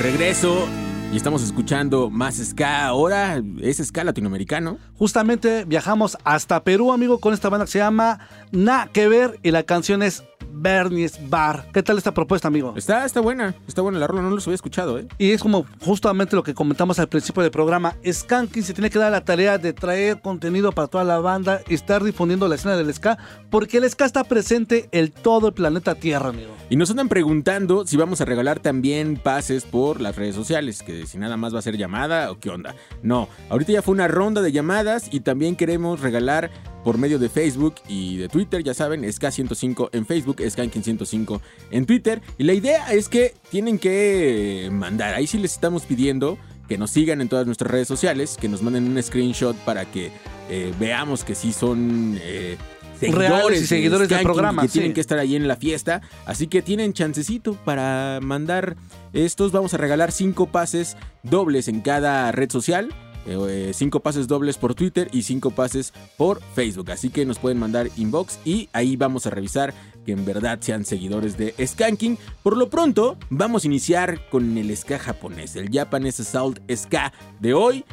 [0.00, 0.66] Regreso
[1.12, 2.86] y estamos escuchando más ska.
[2.86, 4.78] Ahora es ska latinoamericano.
[4.94, 8.18] Justamente viajamos hasta Perú, amigo, con esta banda que se llama
[8.50, 10.24] Na Que Ver y la canción es
[10.60, 11.66] Bernie's Bar.
[11.72, 12.74] ¿Qué tal esta propuesta, amigo?
[12.76, 15.06] Está, está buena, está buena la rola, no los había escuchado, ¿eh?
[15.16, 17.96] Y es como justamente lo que comentamos al principio del programa.
[18.06, 21.74] Skanking se tiene que dar la tarea de traer contenido para toda la banda y
[21.74, 23.16] estar difundiendo la escena del ska,
[23.50, 26.50] porque el ska está presente en todo el planeta Tierra, amigo.
[26.68, 31.06] Y nos andan preguntando si vamos a regalar también pases por las redes sociales, que
[31.06, 32.74] si nada más va a ser llamada o qué onda.
[33.02, 36.50] No, ahorita ya fue una ronda de llamadas y también queremos regalar
[36.84, 42.20] por medio de Facebook y de Twitter, ya saben, SK105 en Facebook, Skanking105 en Twitter.
[42.38, 46.90] Y la idea es que tienen que mandar, ahí sí les estamos pidiendo que nos
[46.90, 50.12] sigan en todas nuestras redes sociales, que nos manden un screenshot para que
[50.48, 52.18] eh, veamos que sí son...
[52.22, 52.56] eh,
[53.02, 54.72] Reales y seguidores del programa, Que sí.
[54.74, 56.02] tienen que estar ahí en la fiesta.
[56.26, 58.76] Así que tienen chancecito para mandar
[59.14, 59.52] estos.
[59.52, 62.92] Vamos a regalar cinco pases dobles en cada red social.
[63.26, 66.90] Eh, cinco pases dobles por Twitter y cinco pases por Facebook.
[66.90, 70.84] Así que nos pueden mandar inbox y ahí vamos a revisar que en verdad sean
[70.84, 72.18] seguidores de Skanking.
[72.42, 77.54] Por lo pronto, vamos a iniciar con el ska japonés, el Japanese Assault Ska de
[77.54, 77.84] hoy.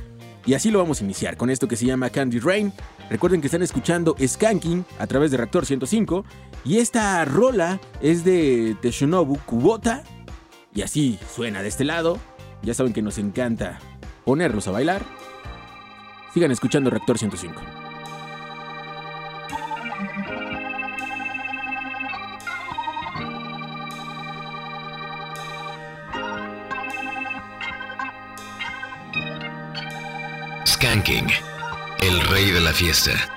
[0.45, 2.71] Y así lo vamos a iniciar con esto que se llama Candy Rain.
[3.09, 6.23] Recuerden que están escuchando Skanking a través de Reactor 105.
[6.63, 10.03] Y esta rola es de Teshinobu Kubota.
[10.73, 12.17] Y así suena de este lado.
[12.63, 13.79] Ya saben que nos encanta
[14.27, 15.03] ponerlos a bailar.
[16.33, 17.61] Sigan escuchando Reactor 105.
[30.65, 31.27] Skanking,
[32.01, 33.36] el rey de la fiesta.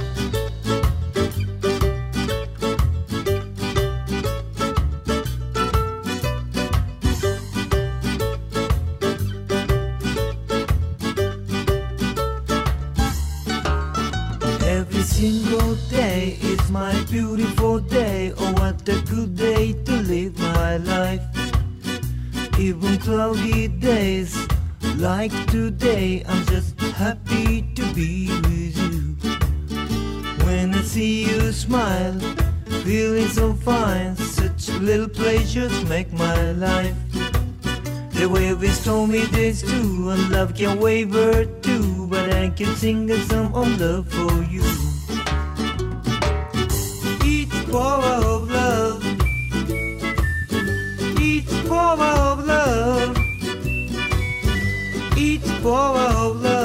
[55.81, 56.60] oh, oh, love.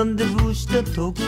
[0.00, 1.20] ランデブーした時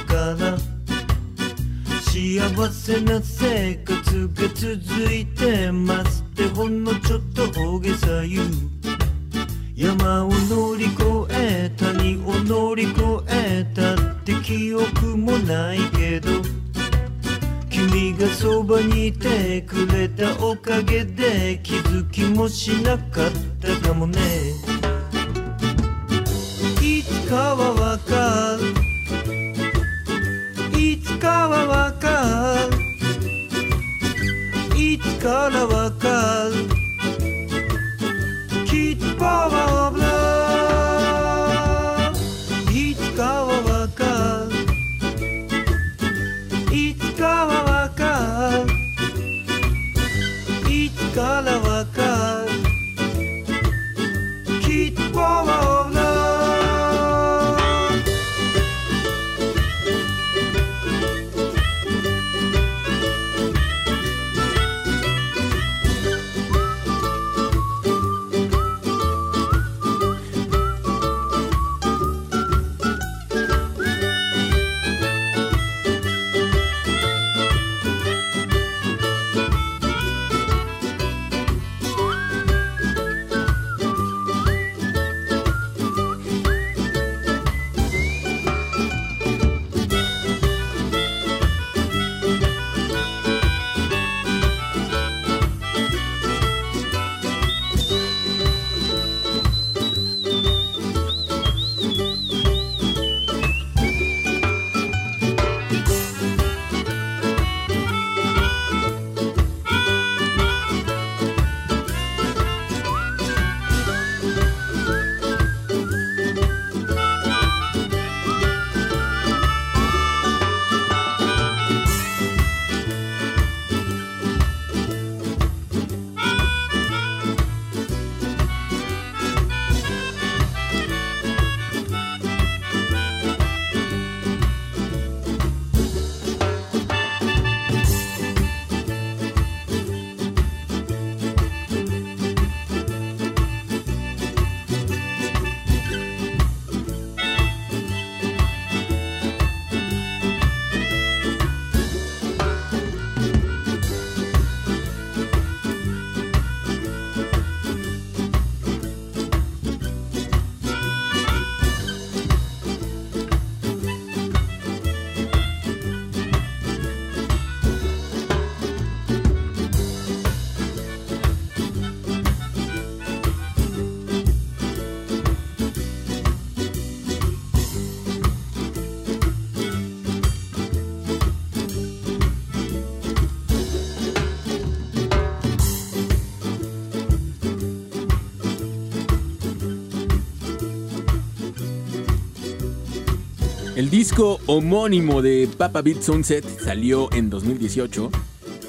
[194.03, 198.11] disco homónimo de Papa Beat Sunset salió en 2018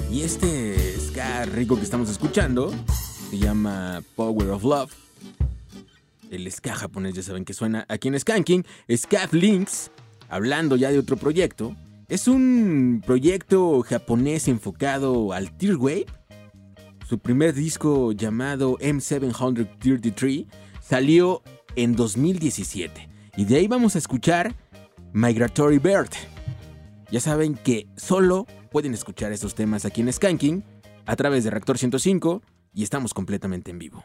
[0.08, 2.72] y este ska rico que estamos escuchando
[3.30, 4.92] se llama Power of Love.
[6.30, 8.64] El ska japonés ya saben que suena aquí en Skanking.
[8.88, 9.90] Ska Links,
[10.28, 11.74] hablando ya de otro proyecto,
[12.08, 16.06] es un proyecto japonés enfocado al tear wave.
[17.08, 20.46] Su primer disco llamado M733
[20.80, 21.42] salió
[21.74, 24.54] en 2017 y de ahí vamos a escuchar
[25.14, 26.10] Migratory Bird.
[27.08, 30.64] Ya saben que solo pueden escuchar estos temas aquí en Skanking
[31.06, 32.42] a través de Reactor 105
[32.72, 34.04] y estamos completamente en vivo.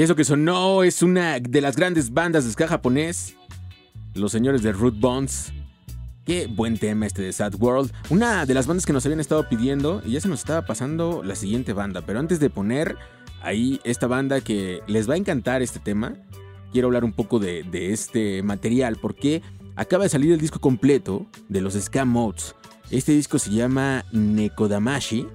[0.00, 3.36] Y eso que sonó es una de las grandes bandas de ska japonés,
[4.14, 5.52] los señores de Root Bones.
[6.24, 7.92] Qué buen tema este de Sad World.
[8.08, 11.22] Una de las bandas que nos habían estado pidiendo y ya se nos estaba pasando
[11.22, 12.00] la siguiente banda.
[12.00, 12.96] Pero antes de poner
[13.42, 16.14] ahí esta banda que les va a encantar este tema,
[16.72, 19.42] quiero hablar un poco de, de este material porque
[19.76, 22.54] acaba de salir el disco completo de los Ska Modes.
[22.90, 25.26] Este disco se llama Nekodamashi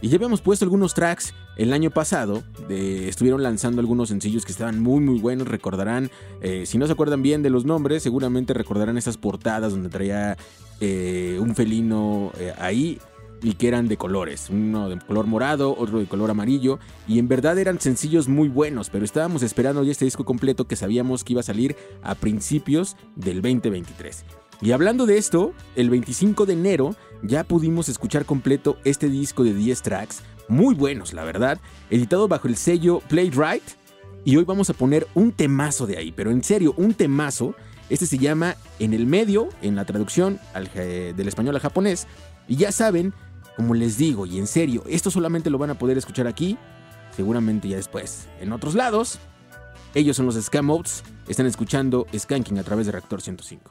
[0.00, 2.42] y ya habíamos puesto algunos tracks el año pasado.
[2.68, 5.48] estuvieron lanzando algunos sencillos que estaban muy muy buenos.
[5.48, 6.10] Recordarán,
[6.42, 10.36] eh, si no se acuerdan bien de los nombres, seguramente recordarán esas portadas donde traía
[10.80, 12.98] eh, un felino eh, ahí
[13.42, 14.48] y que eran de colores.
[14.50, 16.78] Uno de color morado, otro de color amarillo.
[17.06, 20.76] Y en verdad eran sencillos muy buenos, pero estábamos esperando ya este disco completo que
[20.76, 24.45] sabíamos que iba a salir a principios del 2023.
[24.62, 29.54] Y hablando de esto, el 25 de enero ya pudimos escuchar completo este disco de
[29.54, 31.58] 10 tracks, muy buenos la verdad,
[31.90, 33.62] editado bajo el sello Play Right.
[34.24, 37.54] Y hoy vamos a poner un temazo de ahí, pero en serio, un temazo.
[37.88, 42.08] Este se llama En el medio, en la traducción ja- del español al japonés.
[42.48, 43.12] Y ya saben,
[43.56, 46.58] como les digo, y en serio, esto solamente lo van a poder escuchar aquí,
[47.14, 49.20] seguramente ya después, en otros lados.
[49.94, 53.70] Ellos son los Scam Modes, están escuchando Skanking a través de Reactor 105.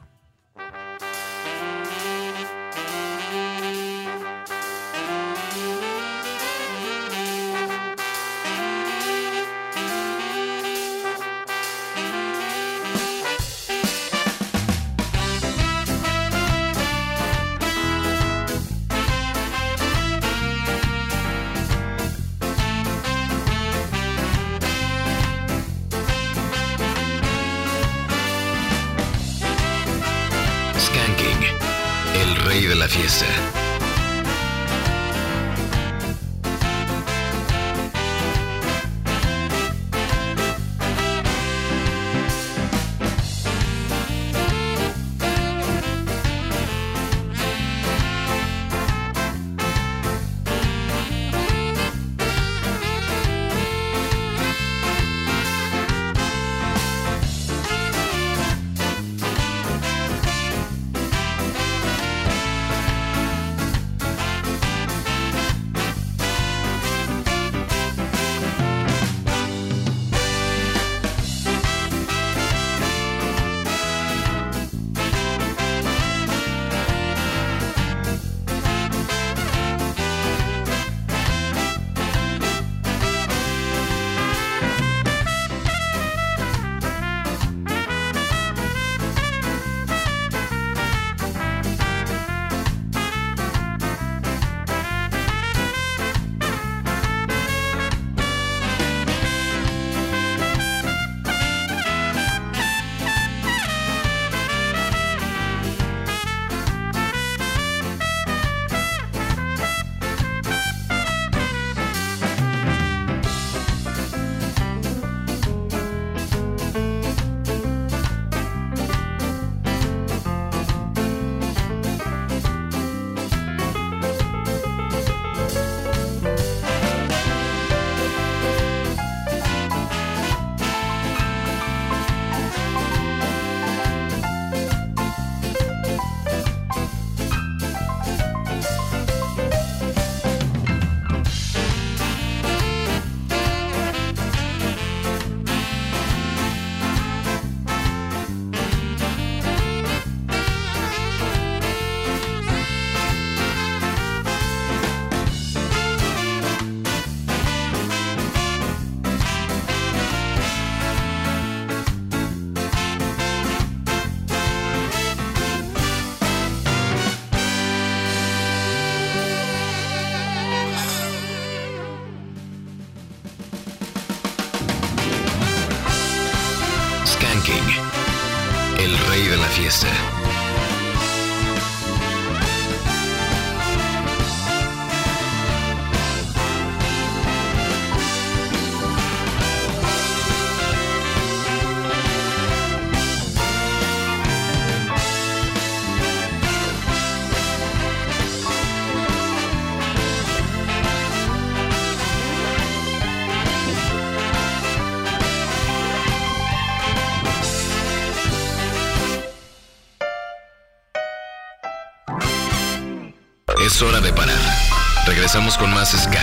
[215.58, 216.22] con más Ska.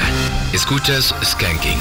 [0.53, 1.80] Escuchas Skanking.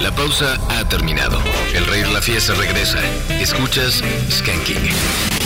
[0.00, 1.38] La pausa ha terminado.
[1.74, 2.98] El rey la fiesta regresa.
[3.40, 5.45] Escuchas Skanking.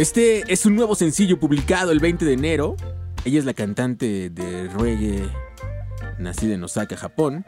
[0.00, 2.74] Este es un nuevo sencillo publicado el 20 de enero.
[3.26, 5.28] Ella es la cantante de reggae
[6.18, 7.44] nacida en Osaka, Japón.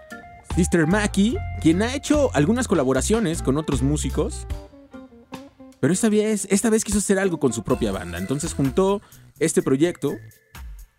[0.55, 4.47] Sister Maki, quien ha hecho algunas colaboraciones con otros músicos.
[5.81, 8.19] Pero esta vez, esta vez quiso hacer algo con su propia banda.
[8.19, 9.01] Entonces juntó
[9.39, 10.13] este proyecto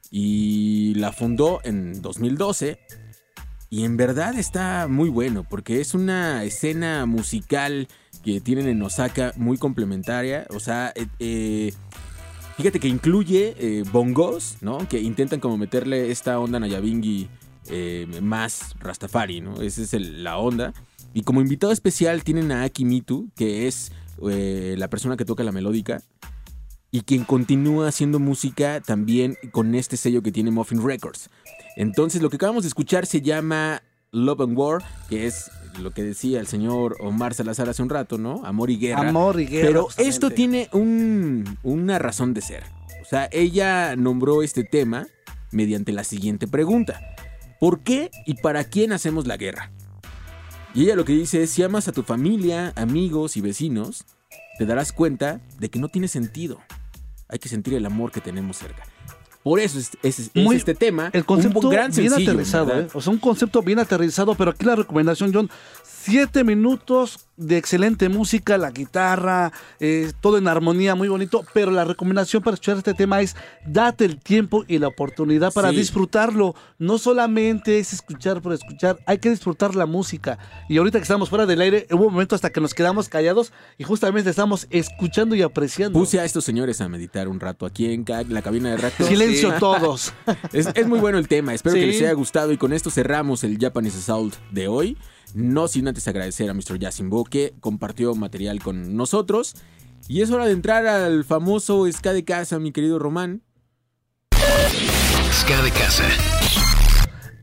[0.10, 2.80] y la fundó en 2012.
[3.70, 7.88] Y en verdad está muy bueno porque es una escena musical
[8.24, 10.48] que tienen en Osaka muy complementaria.
[10.50, 11.74] O sea, eh, eh,
[12.58, 14.88] fíjate que incluye eh, bongos, ¿no?
[14.88, 17.28] Que intentan como meterle esta onda Nayabingi
[17.70, 19.62] eh, más Rastafari, ¿no?
[19.62, 20.74] Esa es la onda.
[21.14, 25.52] Y como invitado especial tienen a Aki Mitu, que es la persona que toca la
[25.52, 26.02] melódica
[26.92, 31.30] y quien continúa haciendo música también con este sello que tiene Muffin Records.
[31.76, 33.82] Entonces lo que acabamos de escuchar se llama
[34.14, 38.18] Love and War, que es lo que decía el señor Omar Salazar hace un rato,
[38.18, 38.46] ¿no?
[38.46, 39.10] Amor y guerra.
[39.10, 40.10] Amor y guerra, Pero justamente.
[40.10, 42.64] esto tiene un- una razón de ser.
[43.02, 45.08] O sea, ella nombró este tema
[45.52, 47.02] mediante la siguiente pregunta.
[47.60, 49.72] ¿Por qué y para quién hacemos la guerra?
[50.76, 54.06] Y ella lo que dice es, si amas a tu familia, amigos y vecinos,
[54.60, 56.60] te darás cuenta de que no tiene sentido.
[57.30, 58.84] Hay que sentir el amor que tenemos cerca.
[59.44, 62.80] Por eso es, es- es Muy- este tema El concepto un gran bien sencillo, aterrizado.
[62.80, 62.88] ¿eh?
[62.94, 65.50] O sea, un concepto bien aterrizado, pero aquí la recomendación, John,
[66.04, 71.84] siete minutos de excelente música, la guitarra, eh, todo en armonía, muy bonito, pero la
[71.84, 73.36] recomendación para escuchar este tema es
[73.66, 75.78] date el tiempo y la oportunidad para Sí.
[75.78, 76.54] disfrutarlo.
[76.78, 80.38] No solamente es escuchar por escuchar, hay que disfrutar la música.
[80.70, 83.52] Y ahorita que estamos fuera del aire, hubo un momento hasta que nos quedamos callados
[83.78, 85.98] y justamente estamos escuchando y apreciando.
[85.98, 89.08] Puse a estos señores a meditar un rato aquí en la cabina de reactor.
[89.08, 90.14] Silencio todos.
[90.54, 93.44] Es, es muy bueno el tema, espero que les haya gustado y con esto cerramos
[93.44, 94.98] el Japanese Assault de hoy.
[95.34, 96.78] No sin antes agradecer a Mr.
[96.78, 99.56] Yasimbo que compartió material con nosotros.
[100.08, 103.42] Y es hora de entrar al famoso Ska de casa, mi querido Román.
[105.32, 106.04] Ska de casa.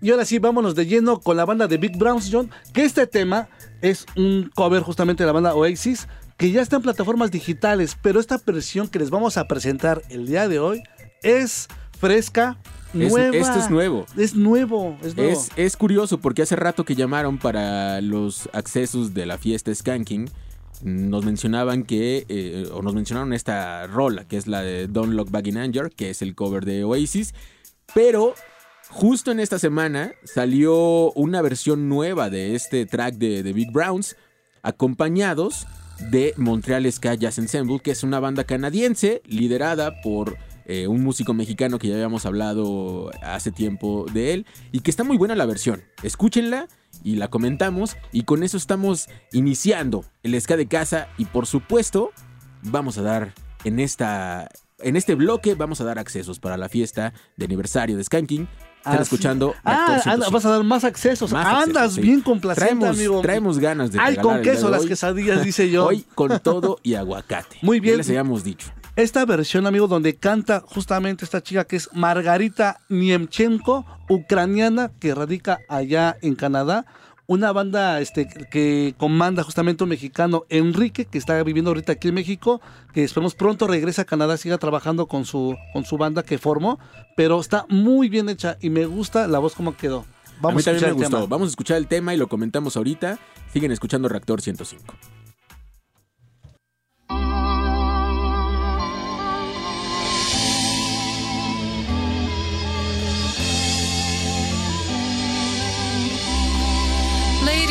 [0.02, 3.06] Y ahora sí, vámonos de lleno con la banda de Big Browns, John, que este
[3.06, 3.48] tema
[3.82, 6.08] es un cover justamente de la banda Oasis,
[6.38, 10.26] que ya está en plataformas digitales, pero esta versión que les vamos a presentar el
[10.26, 10.82] día de hoy
[11.22, 11.68] es
[11.98, 12.56] fresca,
[12.94, 14.06] Es- esto es nuevo.
[14.16, 15.30] Es nuevo, es nuevo.
[15.32, 20.28] Es, es curioso porque hace rato que llamaron para los accesos de la fiesta Skanking,
[20.82, 25.30] nos mencionaban que, eh, o nos mencionaron esta rola, que es la de Don't Look
[25.30, 27.34] Back in Anger, que es el cover de Oasis,
[27.94, 28.34] pero
[28.88, 34.16] justo en esta semana salió una versión nueva de este track de, de Big Browns,
[34.62, 35.66] acompañados
[36.10, 40.38] de Montreal Ska Jazz Ensemble, que es una banda canadiense liderada por
[40.72, 45.02] eh, un músico mexicano que ya habíamos hablado hace tiempo de él y que está
[45.02, 45.82] muy buena la versión.
[46.04, 46.68] Escúchenla
[47.02, 52.12] y la comentamos y con eso estamos iniciando el ska de casa y por supuesto
[52.62, 53.32] vamos a dar
[53.64, 54.48] en esta
[54.78, 58.48] en este bloque vamos a dar accesos para la fiesta de aniversario de Skanking.
[58.78, 60.30] Están Así- escuchando Ah, anda, 105.
[60.30, 61.32] vas a dar más accesos.
[61.32, 62.00] Más Andas accesos, sí.
[62.00, 63.20] bien complaciente, traemos, amigo.
[63.20, 65.86] Traemos ganas de Ay, con queso las quesadillas, dice yo.
[65.86, 67.58] Hoy con todo y aguacate.
[67.60, 67.94] Muy bien.
[67.94, 68.68] Ya les habíamos dicho.
[69.00, 75.60] Esta versión, amigo, donde canta justamente esta chica que es Margarita Niemchenko, ucraniana, que radica
[75.70, 76.84] allá en Canadá.
[77.26, 82.14] Una banda este, que comanda justamente un mexicano, Enrique, que está viviendo ahorita aquí en
[82.14, 82.60] México,
[82.92, 86.78] que esperemos pronto regrese a Canadá, siga trabajando con su, con su banda que formó,
[87.16, 90.04] pero está muy bien hecha y me gusta la voz como quedó.
[90.42, 91.16] a mí también me gustó.
[91.16, 91.26] tema.
[91.26, 93.18] Vamos a escuchar el tema y lo comentamos ahorita.
[93.50, 94.94] Siguen escuchando Reactor 105.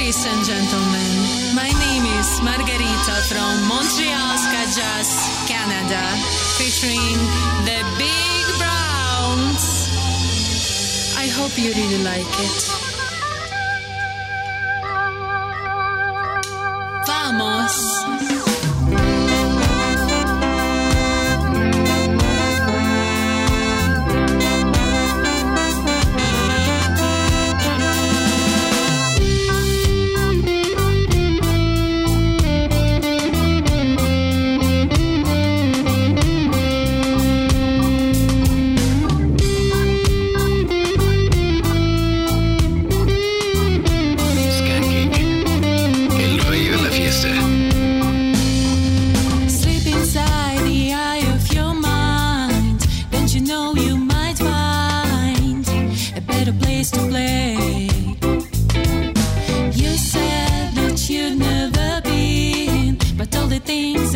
[0.09, 1.11] Ladies and gentlemen,
[1.53, 5.09] my name is Margarita from Montreal Ska Jazz,
[5.47, 6.01] Canada,
[6.57, 7.13] featuring
[7.69, 9.85] the Big Browns.
[11.15, 12.59] I hope you really like it.
[17.05, 18.58] Vamos!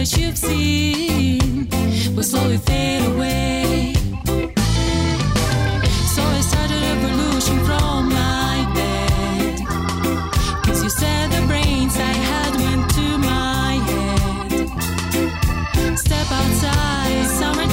[0.03, 1.69] that you've seen
[2.13, 3.93] will slowly fade away.
[6.13, 9.59] So I started a revolution from my bed.
[10.65, 14.67] Cause you said the brains I had went to my head.
[15.97, 17.72] Step outside, summer.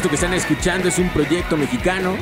[0.00, 2.16] Esto que están escuchando es un proyecto mexicano.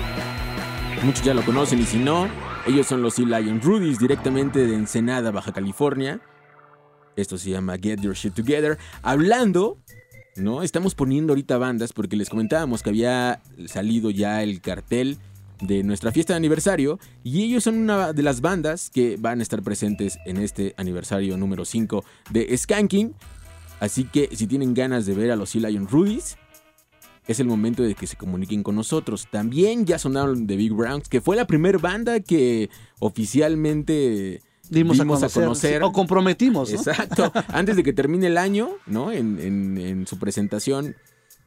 [1.04, 2.28] Muchos ya lo conocen y si no,
[2.66, 6.20] ellos son los Sea Lion Rudies directamente de Ensenada, Baja California.
[7.14, 8.78] Esto se llama Get Your Shit Together.
[9.02, 9.78] Hablando,
[10.34, 10.64] ¿no?
[10.64, 15.16] Estamos poniendo ahorita bandas porque les comentábamos que había salido ya el cartel
[15.60, 19.44] de nuestra fiesta de aniversario y ellos son una de las bandas que van a
[19.44, 23.14] estar presentes en este aniversario número 5 de Skanking.
[23.78, 26.37] Así que si tienen ganas de ver a los Sea Lion Rudies,
[27.28, 29.28] es el momento de que se comuniquen con nosotros.
[29.30, 35.22] También ya sonaron The Big Browns, que fue la primera banda que oficialmente Dimos, dimos
[35.22, 36.70] a, conocer, o comprometimos.
[36.72, 36.76] ¿no?
[36.76, 37.32] Exacto.
[37.48, 39.12] Antes de que termine el año, ¿no?
[39.12, 40.94] En, en- en su presentación,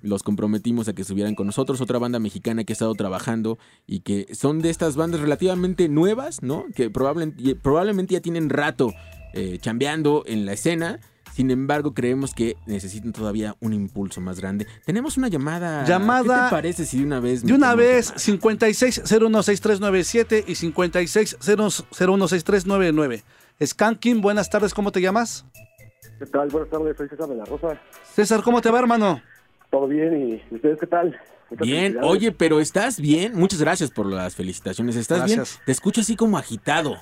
[0.02, 1.82] los comprometimos a que estuvieran con nosotros.
[1.82, 6.42] Otra banda mexicana que ha estado trabajando y que son de estas bandas relativamente nuevas,
[6.42, 6.66] ¿no?
[6.76, 8.92] Que probable- y- probablemente ya tienen rato
[9.34, 11.00] eh, chambeando en la escena.
[11.34, 14.66] Sin embargo, creemos que necesitan todavía un impulso más grande.
[14.86, 15.84] Tenemos una llamada.
[15.86, 23.24] Llamada- ¿Qué te parece si de una vez De una vez, 56016397 y 56016399.
[23.64, 25.46] Skanking, buenas tardes, ¿cómo te llamas?
[26.20, 26.50] ¿Qué tal?
[26.50, 27.80] Buenas tardes, soy César de la Rosa.
[28.14, 29.22] César, ¿cómo te va, hermano?
[29.70, 30.42] ¿Todo bien?
[30.52, 31.20] ¿Y ustedes qué tal?
[31.60, 33.36] Bien, oye, pero estás bien.
[33.36, 34.96] Muchas gracias por las felicitaciones.
[34.96, 35.56] ¿Estás Gracias.
[35.58, 35.66] bien?
[35.66, 36.96] Te escucho así como agitado.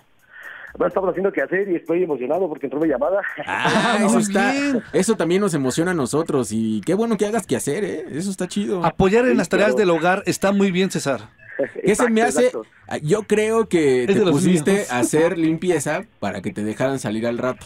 [0.79, 3.19] Bueno, estamos haciendo que hacer y estoy emocionado porque entró mi llamada.
[3.45, 4.53] Ah, eso está.
[4.93, 6.53] Eso también nos emociona a nosotros.
[6.53, 8.05] Y qué bueno que hagas que hacer, ¿eh?
[8.11, 8.85] Eso está chido.
[8.85, 11.19] Apoyar en las tareas del hogar está muy bien, César.
[11.85, 12.53] ¿Qué se me hace?
[12.87, 14.91] Ah, Yo creo que Es te pusiste míos.
[14.93, 17.65] a hacer limpieza para que te dejaran salir al rato.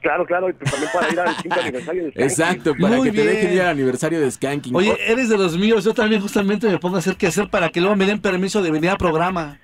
[0.00, 2.22] Claro, claro, y pues también para ir al quinto aniversario de Skanky.
[2.24, 3.52] Exacto, para Muy que te dejen bien.
[3.56, 4.74] ir al aniversario de Skanking.
[4.74, 7.50] Oye, Oh, eres de los míos, yo también justamente me pongo a hacer qué hacer
[7.50, 9.58] para que luego me den permiso de venir al programa.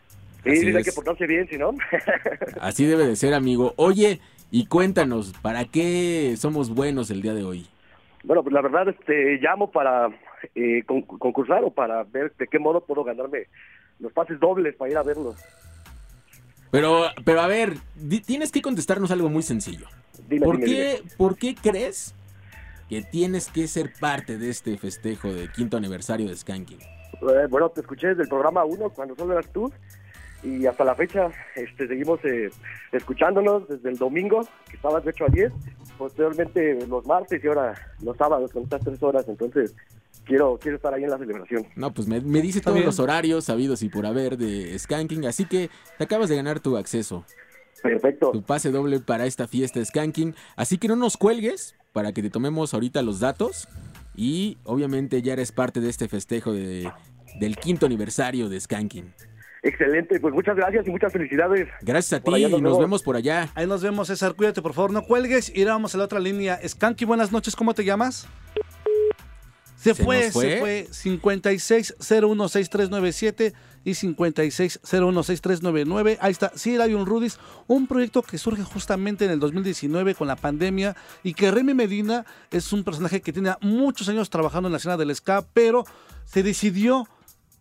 [0.45, 1.73] Sí, hay que portarse bien, si no.
[2.61, 3.73] Así debe de ser, amigo.
[3.77, 7.67] Oye, y cuéntanos, ¿para qué somos buenos el día de hoy?
[8.25, 10.09] bueno, pues la verdad, este, llamo para
[10.55, 13.49] eh, con- concursar o para ver de qué modo puedo ganarme
[14.01, 15.37] los pases dobles para ir a verlos.
[16.71, 19.87] Pero, pero a ver, di- tienes que contestarnos algo muy sencillo.
[20.29, 22.15] Dime, ¿Por, dime, qué, ¿Por qué crees
[22.89, 26.81] que tienes que ser parte de este festejo de quinto aniversario de Skanking?
[26.81, 29.71] Eh, bueno, te escuché desde el programa 1 cuando solo eras tú
[30.45, 32.51] y hasta la fecha este, seguimos eh,
[32.93, 35.53] escuchándonos desde el domingo, que estabas de 8 a 10,
[35.99, 39.75] posteriormente los martes y ahora los sábados con estas tres horas, entonces
[40.25, 41.67] quiero quiero estar ahí en la celebración.
[41.77, 42.87] No, pues me, me dice todos bien.
[42.87, 46.77] los horarios sabidos y por haber de Skanking, así que te acabas de ganar tu
[46.77, 47.25] acceso.
[47.83, 48.31] Perfecto.
[48.33, 50.35] Tu pase doble para esta fiesta de Skanking.
[50.57, 53.69] Así que no nos cuelgues para que te tomemos ahorita los datos.
[54.17, 56.91] Y obviamente ya eres parte de este festejo de,
[57.39, 59.13] del quinto aniversario de Skanking.
[59.65, 61.69] Excelente, pues muchas gracias y muchas felicidades.
[61.81, 62.79] Gracias a ti y nos nos vemos.
[62.79, 63.49] vemos por allá.
[63.55, 65.51] Ahí nos vemos, César, cuídate, por favor, no cuelgues.
[65.55, 66.61] Y vamos a la otra línea.
[66.69, 68.29] Skanky, buenas noches, ¿cómo te llamas?
[69.77, 70.51] Se, ¿Se fue, fue?
[70.51, 70.87] se fue.
[70.91, 73.55] 56016397
[73.85, 76.19] y 56016399.
[76.21, 76.53] Ahí está.
[76.55, 80.95] Sí, hay un Rudis, un proyecto que surge justamente en el 2019 con la pandemia
[81.23, 84.99] y que Remy Medina es un personaje que tiene muchos años trabajando en la escena
[84.99, 85.87] del ska, pero
[86.27, 87.09] se decidió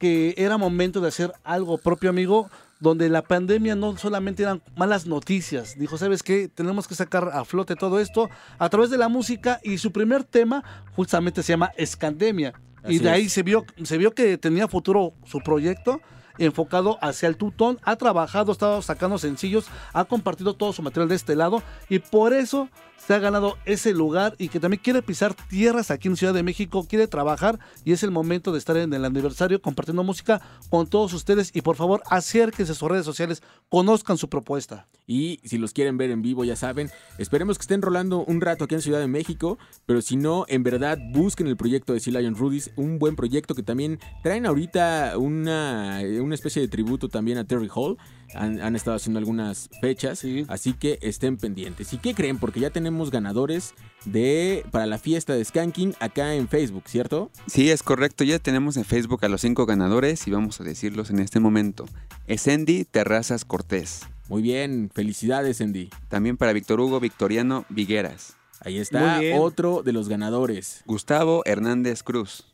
[0.04, 2.50] que era momento de hacer algo propio, amigo,
[2.82, 5.80] donde la pandemia no solamente eran malas noticias.
[5.80, 6.50] Dijo, ¿sabes qué?
[6.50, 10.26] Tenemos que sacar a flote todo esto a través de la música y su primer
[10.26, 10.62] tema
[10.94, 12.52] justamente se llama Escandemia.
[12.86, 13.32] y de ahí es.
[13.32, 16.02] se vio, se vio que tenía futuro su proyecto
[16.38, 21.08] enfocado hacia el tutón, ha trabajado, ha estado sacando sencillos, ha compartido todo su material
[21.08, 22.68] de este lado y por eso
[23.06, 26.44] se ha ganado ese lugar y que también quiere pisar tierras aquí en Ciudad de
[26.44, 30.88] México, quiere trabajar y es el momento de estar en el aniversario compartiendo música con
[30.88, 34.88] todos ustedes y por favor acérquense a sus redes sociales, conozcan su propuesta.
[35.06, 38.64] Y si los quieren ver en vivo, ya saben, esperemos que estén rolando un rato
[38.64, 42.20] aquí en Ciudad de México, pero si no, en verdad busquen el proyecto de Sea
[42.20, 47.38] Lion Rudies, un buen proyecto que también traen ahorita una, una especie de tributo también
[47.38, 47.98] a Terry Hall.
[48.36, 51.94] Han, han estado haciendo algunas fechas, así que estén pendientes.
[51.94, 52.38] ¿Y qué creen?
[52.38, 53.74] Porque ya tenemos ganadores
[54.06, 57.32] de para la fiesta de Skanking acá en Facebook, ¿cierto?
[57.48, 58.24] Sí, es correcto.
[58.24, 61.86] Ya tenemos en Facebook a los cinco ganadores y vamos a decirlos en este momento.
[62.28, 64.02] Esendi Terrazas Cortés.
[64.30, 65.90] Muy bien, felicidades, Andy.
[66.10, 68.36] También para Víctor Hugo Victoriano Vigueras.
[68.62, 70.84] Ahí está otro de los ganadores.
[70.86, 72.46] Gustavo Hernández Cruz.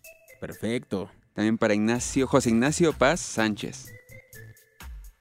[0.41, 1.09] Perfecto.
[1.33, 3.93] También para Ignacio, José Ignacio Paz Sánchez.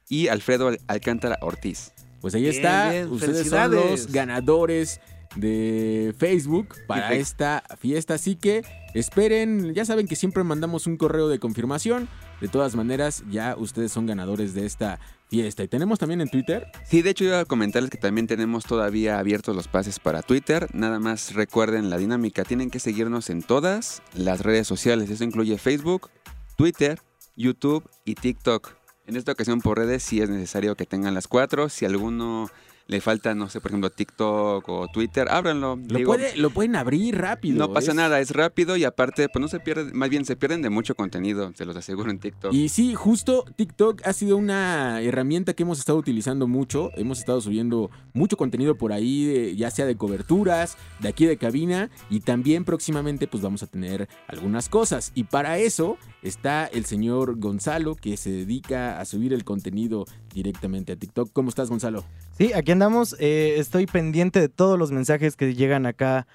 [0.09, 1.93] Y Alfredo Al- Alcántara Ortiz.
[2.21, 2.93] Pues ahí está.
[3.11, 5.01] Ustedes son los ganadores
[5.37, 8.15] de Facebook para esta fiesta.
[8.15, 8.63] Así que
[8.95, 12.09] esperen, ya saben que siempre mandamos un correo de confirmación.
[12.41, 15.65] De todas maneras, ya ustedes son ganadores de esta fiesta.
[15.65, 16.69] Y tenemos también en Twitter.
[16.89, 20.69] Sí, de hecho iba a comentarles que también tenemos todavía abiertos los pases para Twitter.
[20.73, 22.45] Nada más recuerden la dinámica.
[22.45, 25.11] Tienen que seguirnos en todas las redes sociales.
[25.11, 26.11] Eso incluye Facebook,
[26.57, 27.01] Twitter,
[27.37, 28.78] YouTube y TikTok.
[29.09, 31.71] En esta ocasión por redes sí es necesario que tengan las cuatro.
[31.71, 32.51] Si alguno
[32.89, 35.77] le falta, no sé, por ejemplo, TikTok o Twitter, ábranlo.
[35.77, 37.59] Lo, Digo, puede- lo pueden abrir rápido.
[37.59, 40.36] no pasa es- nada, es rápido y aparte, pues no se pierde, más bien se
[40.36, 42.52] pierden de mucho contenido, se los aseguro en TikTok.
[42.52, 46.90] Y sí, justo TikTok ha sido una herramienta que hemos estado utilizando mucho.
[46.97, 51.36] Hemos estado subiendo mucho contenido por ahí, de- ya sea de coberturas, de aquí de
[51.36, 51.90] cabina.
[52.09, 55.12] Y también próximamente pues vamos a tener algunas cosas.
[55.15, 60.93] Y para eso está el señor Gonzalo, que se dedica a subir el contenido directamente
[60.93, 61.31] a TikTok.
[61.35, 62.05] ¿Cómo estás, Gonzalo?
[62.39, 63.16] Sí, aquí andamos.
[63.19, 66.27] eh, estoy pendiente de todos los mensajes que llegan acá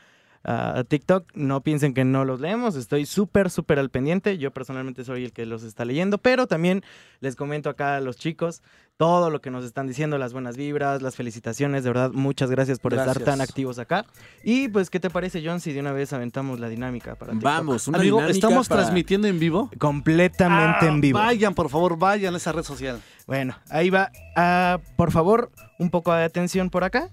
[0.46, 1.32] a TikTok.
[1.36, 2.76] No piensen que no los leemos.
[2.76, 4.38] Estoy súper, súper al pendiente.
[4.38, 6.18] Yo personalmente soy el que los está leyendo.
[6.18, 6.84] Pero también
[7.22, 8.62] les comento acá a los chicos
[8.98, 11.84] todo lo que nos están diciendo, las buenas vibras, las felicitaciones.
[11.84, 14.06] De verdad, muchas gracias por estar tan activos acá.
[14.44, 17.44] Y pues, ¿qué te parece, John, si de una vez aventamos la dinámica para TikTok?
[17.44, 19.72] Vamos, una Amigo, dinámica ¿estamos para- transmitiendo en vivo?
[19.80, 21.18] Completamente Ah, en vivo.
[21.20, 23.02] Vayan, por favor, vayan a esa red social.
[23.26, 24.12] Bueno, ahí va.
[24.36, 25.52] Ah, por favor,
[25.84, 27.10] un poco de atención por acá.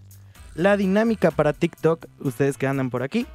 [0.54, 3.26] La dinámica para TikTok, ustedes que andan por aquí.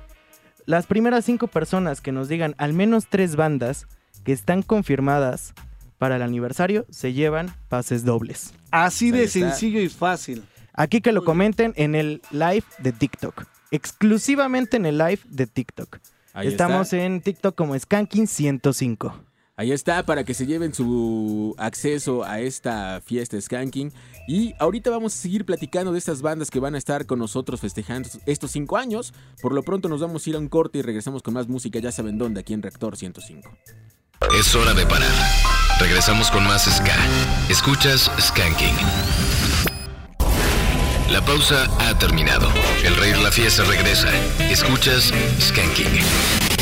[0.65, 3.85] Las primeras cinco personas que nos digan al menos tres bandas
[4.23, 5.53] que están confirmadas
[5.99, 8.53] para el aniversario se llevan pases dobles.
[8.71, 10.43] Así de sencillo y fácil.
[10.73, 13.45] Aquí que lo comenten en el live de TikTok.
[13.71, 15.99] Exclusivamente en el live de TikTok.
[16.33, 17.05] Ahí Estamos está.
[17.05, 19.13] en TikTok como Skanking105.
[19.57, 23.93] Ahí está para que se lleven su acceso a esta fiesta Skanking.
[24.27, 27.61] Y ahorita vamos a seguir platicando de estas bandas que van a estar con nosotros
[27.61, 29.13] festejando estos cinco años.
[29.41, 31.79] Por lo pronto nos vamos a ir a un corte y regresamos con más música,
[31.79, 33.49] ya saben dónde, aquí en Reactor 105.
[34.37, 35.11] Es hora de parar.
[35.79, 36.95] Regresamos con más Ska.
[37.49, 38.75] Escuchas Skanking.
[41.11, 42.49] La pausa ha terminado.
[42.83, 44.09] El rey de la fiesta regresa.
[44.49, 45.85] Escuchas Skanking.
[45.85, 46.54] Skanking.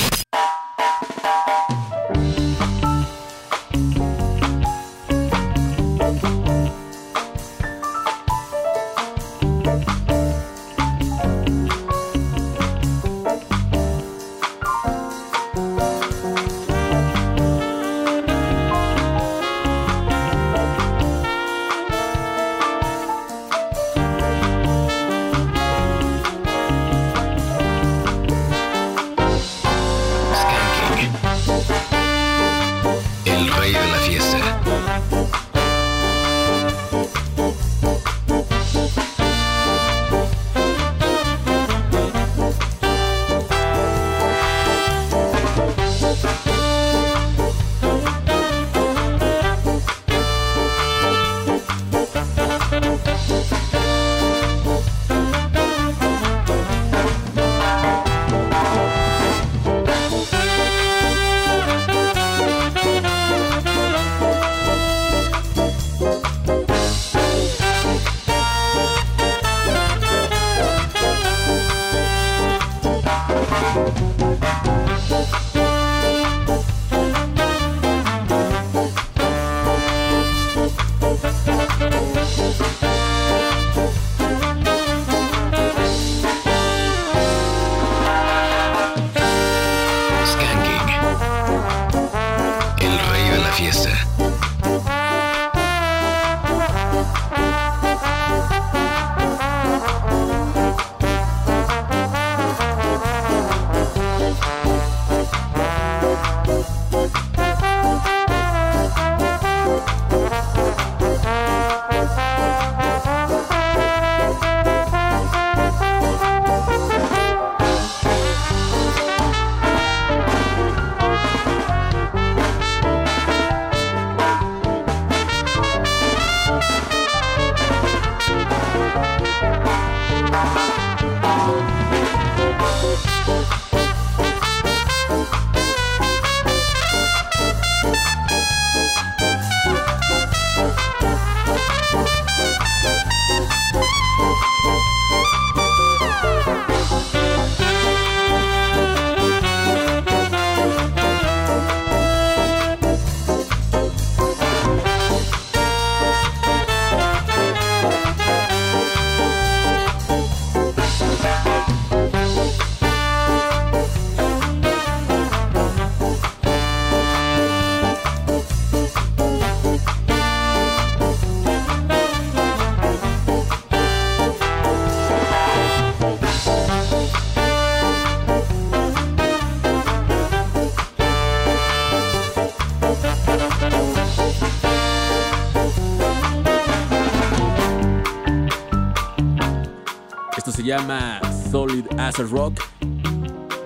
[190.64, 191.20] Se llama
[191.52, 192.58] Solid as a Rock.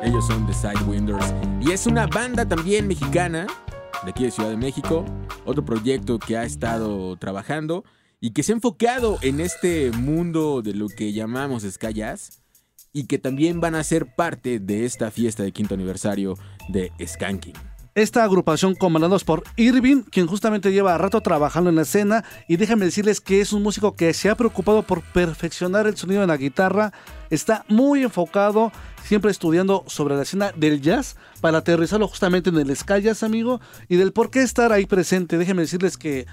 [0.02, 1.32] Ellos son The Sidewinders.
[1.62, 3.46] Y es una banda también mexicana,
[4.04, 5.06] de aquí de Ciudad de México.
[5.46, 7.84] Otro proyecto que ha estado trabajando
[8.20, 12.42] y que se ha enfocado en este mundo de lo que llamamos Sky Jazz.
[12.94, 16.34] Y que también van a ser parte de esta fiesta de quinto aniversario
[16.70, 17.54] de Skanking.
[17.98, 22.86] Esta agrupación comandados por Irving, quien justamente lleva rato trabajando en la escena, y déjenme
[22.86, 26.38] decirles que es un músico que se ha preocupado por perfeccionar el sonido de la
[26.38, 26.94] guitarra,
[27.32, 28.72] está muy enfocado,
[29.04, 33.62] siempre estudiando sobre la escena del jazz, para aterrizarlo justamente en el Sky Jazz, amigo,
[33.90, 35.40] y del por qué estar ahí presente.
[35.40, 36.28] Déjenme decirles que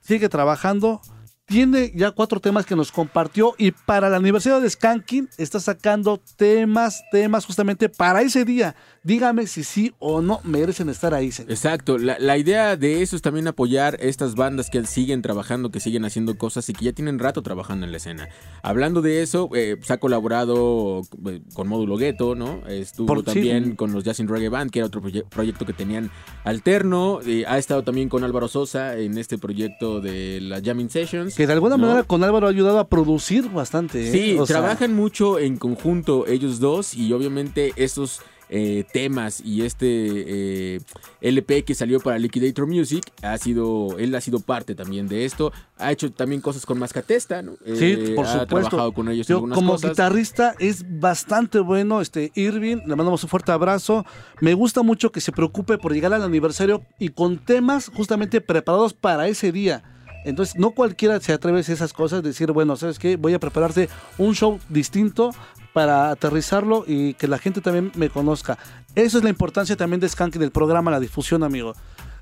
[0.00, 1.00] sigue trabajando,
[1.48, 6.20] tiene ya cuatro temas que nos compartió y para el aniversario de Skanking está sacando
[6.36, 8.76] temas, temas justamente para ese día.
[9.02, 11.50] Dígame si sí o no merecen estar ahí, señor.
[11.52, 15.80] Exacto, la, la idea de eso es también apoyar estas bandas que siguen trabajando, que
[15.80, 18.28] siguen haciendo cosas y que ya tienen rato trabajando en la escena.
[18.62, 22.60] Hablando de eso, eh, pues, ha colaborado eh, con Módulo Gueto, ¿no?
[22.68, 23.24] Estuvo Por- sí.
[23.24, 26.10] también con los Jazz in Reggae Band, que era otro proye- proyecto que tenían
[26.44, 27.20] alterno.
[27.24, 31.34] Eh, ha estado también con Álvaro Sosa en este proyecto de las Jamming Sessions.
[31.38, 31.86] Que de alguna ¿no?
[31.86, 34.08] manera con Álvaro ha ayudado a producir bastante.
[34.08, 34.10] ¿eh?
[34.10, 39.62] Sí, O sea, trabajan mucho en conjunto ellos dos y obviamente estos eh, temas y
[39.62, 40.80] este eh,
[41.20, 45.52] LP que salió para Liquidator Music ha sido, él ha sido parte también de esto.
[45.76, 47.52] Ha hecho también cosas con Mascatesta, ¿no?
[47.72, 48.70] Sí, por ha supuesto.
[48.70, 49.90] trabajado con ellos Yo, como cosas.
[49.90, 54.04] guitarrista es bastante bueno, este Irving, le mandamos un fuerte abrazo.
[54.40, 58.92] Me gusta mucho que se preocupe por llegar al aniversario y con temas justamente preparados
[58.92, 59.84] para ese día.
[60.24, 63.16] Entonces, no cualquiera se atreve a esas cosas, decir, bueno, ¿sabes qué?
[63.16, 63.88] Voy a prepararte
[64.18, 65.30] un show distinto
[65.72, 68.58] para aterrizarlo y que la gente también me conozca.
[68.94, 71.74] Esa es la importancia también de Skank del programa, la difusión, amigo.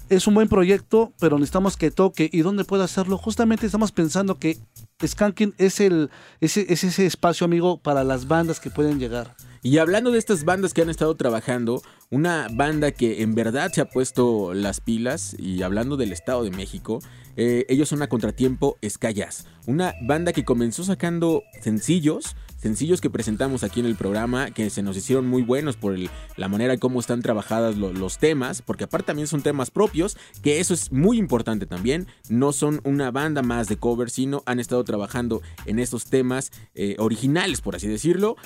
[0.08, 2.28] Es un buen proyecto, pero necesitamos que toque.
[2.32, 3.18] ¿Y dónde puede hacerlo?
[3.18, 4.58] Justamente estamos pensando que
[5.04, 6.10] Skanking es, el,
[6.40, 9.34] es ese espacio, amigo, para las bandas que pueden llegar.
[9.66, 13.80] Y hablando de estas bandas que han estado trabajando, una banda que en verdad se
[13.80, 17.00] ha puesto las pilas, y hablando del Estado de México,
[17.34, 23.64] eh, ellos son a contratiempo Jazz, una banda que comenzó sacando sencillos, sencillos que presentamos
[23.64, 27.00] aquí en el programa, que se nos hicieron muy buenos por el- la manera como
[27.00, 31.18] están trabajadas lo- los temas, porque aparte también son temas propios, que eso es muy
[31.18, 36.04] importante también, no son una banda más de cover, sino han estado trabajando en estos
[36.04, 38.36] temas eh, originales, por así decirlo,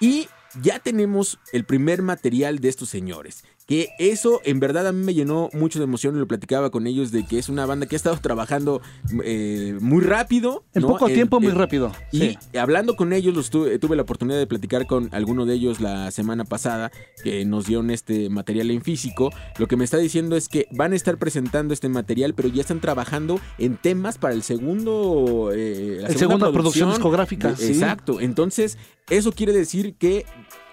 [0.00, 0.28] y
[0.62, 3.44] ya tenemos el primer material de estos señores.
[3.68, 6.86] Que eso en verdad a mí me llenó mucho de emoción y lo platicaba con
[6.86, 8.80] ellos de que es una banda que ha estado trabajando
[9.22, 10.64] eh, muy rápido.
[10.72, 10.88] En ¿no?
[10.88, 11.92] poco tiempo, muy rápido.
[12.10, 12.38] Y Sí.
[12.58, 16.10] hablando con ellos, los tuve, tuve la oportunidad de platicar con alguno de ellos la
[16.12, 16.90] semana pasada,
[17.22, 19.30] que nos dieron este material en físico.
[19.58, 22.62] Lo que me está diciendo es que van a estar presentando este material, pero ya
[22.62, 25.50] están trabajando en temas para el segundo...
[25.54, 27.66] eh, la El segunda producción discográfica, sí.
[27.66, 28.18] Exacto.
[28.18, 28.78] Entonces,
[29.10, 30.24] eso quiere decir que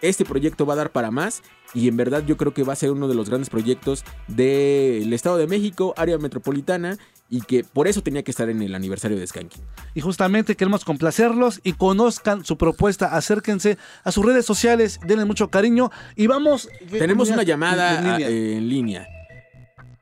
[0.10, 1.42] este proyecto va a dar para más.
[1.74, 5.12] Y en verdad yo creo que va a ser uno de los grandes proyectos del
[5.14, 6.98] Estado de México, área metropolitana,
[7.30, 9.60] y que por eso tenía que estar en el aniversario de Skanky.
[9.94, 13.16] Y justamente queremos complacerlos y conozcan su propuesta.
[13.16, 15.90] Acérquense a sus redes sociales, denle mucho cariño.
[16.16, 16.70] Y vamos.
[16.92, 18.30] Tenemos una llamada en línea.
[18.30, 19.08] eh, en línea.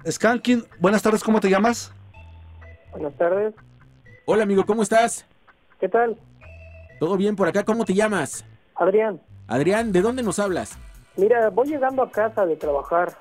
[0.10, 1.94] Skanking, buenas tardes, ¿cómo te llamas?
[2.92, 3.54] Buenas tardes.
[4.26, 5.26] Hola amigo, ¿cómo estás?
[5.80, 6.18] ¿Qué tal?
[7.00, 7.64] ¿Todo bien por acá?
[7.64, 8.46] ¿Cómo te llamas?
[8.76, 10.78] Adrián, Adrián, ¿de dónde nos hablas?
[11.16, 13.16] mira, voy llegando a casa de trabajar.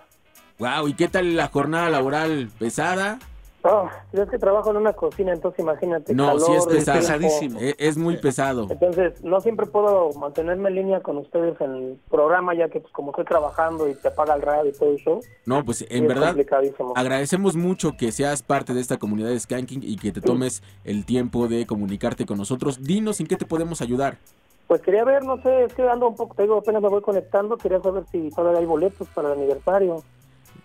[0.59, 2.49] Wow, ¿y qué tal la jornada laboral?
[2.59, 3.19] ¿Pesada?
[3.65, 6.15] Oh, es que trabajo en una cocina, entonces imagínate.
[6.15, 7.19] No, calor, sí es pesado.
[7.39, 7.61] tiempo.
[7.61, 8.67] Es, es muy pesado.
[8.69, 12.93] Entonces, no siempre puedo mantenerme en línea con ustedes en el programa, ya que pues
[12.93, 15.21] como estoy trabajando y te apaga el radio y todo eso.
[15.47, 16.93] No, pues en es verdad complicadísimo.
[16.97, 21.05] agradecemos mucho que seas parte de esta comunidad de Skanking y que te tomes el
[21.05, 22.83] tiempo de comunicarte con nosotros.
[22.83, 24.19] Dinos en qué te podemos ayudar.
[24.73, 27.03] Pues quería ver, no sé, es que ando un poco, te digo, apenas me voy
[27.03, 30.03] conectando, quería saber si todavía hay boletos para el aniversario.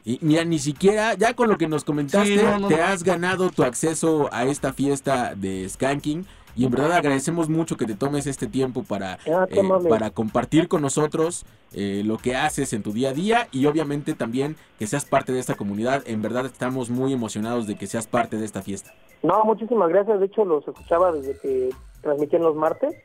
[0.05, 2.83] Y mira, ni siquiera, ya con lo que nos comentaste, Sí, no, no, te no.
[2.85, 6.25] has ganado tu acceso a esta fiesta de Skanking.
[6.55, 10.69] Y en verdad agradecemos mucho que te tomes este tiempo para, Ah, eh, para compartir
[10.69, 14.87] con nosotros eh, lo que haces en tu día a día y obviamente también que
[14.87, 16.03] seas parte de esta comunidad.
[16.07, 18.93] En verdad estamos muy emocionados de que seas parte de esta fiesta.
[19.21, 21.71] No, muchísimas gracias, de hecho los escuchaba desde que
[22.01, 22.95] transmitían los martes.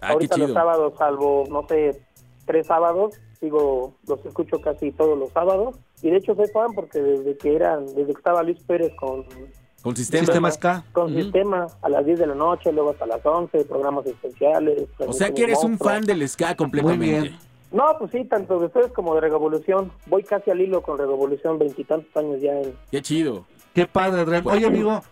[0.00, 2.02] Ah, qué Ahorita los sábados, salvo, no sé,
[2.46, 5.76] tres sábados, digo, los escucho casi todos los sábados.
[6.02, 9.24] Y de hecho soy fan porque desde que eran, desde que estaba Luis Pérez con
[9.82, 10.24] Con sistema.
[10.24, 10.84] Sistemas K.
[10.92, 14.88] con sistema a las 10 de la noche, luego hasta las 11, programas especiales.
[14.98, 15.90] O sea que eres un Monstruo.
[15.90, 17.04] fan del ska completamente.
[17.06, 17.38] bien.
[17.72, 19.90] No, pues sí, tanto de ustedes como de Revolución.
[20.06, 22.74] Voy casi al hilo con Revolución, veintitantos años ya en...
[22.90, 23.46] Qué chido.
[23.74, 24.46] Qué padre, Adrián.
[24.46, 25.02] Oye, amigo,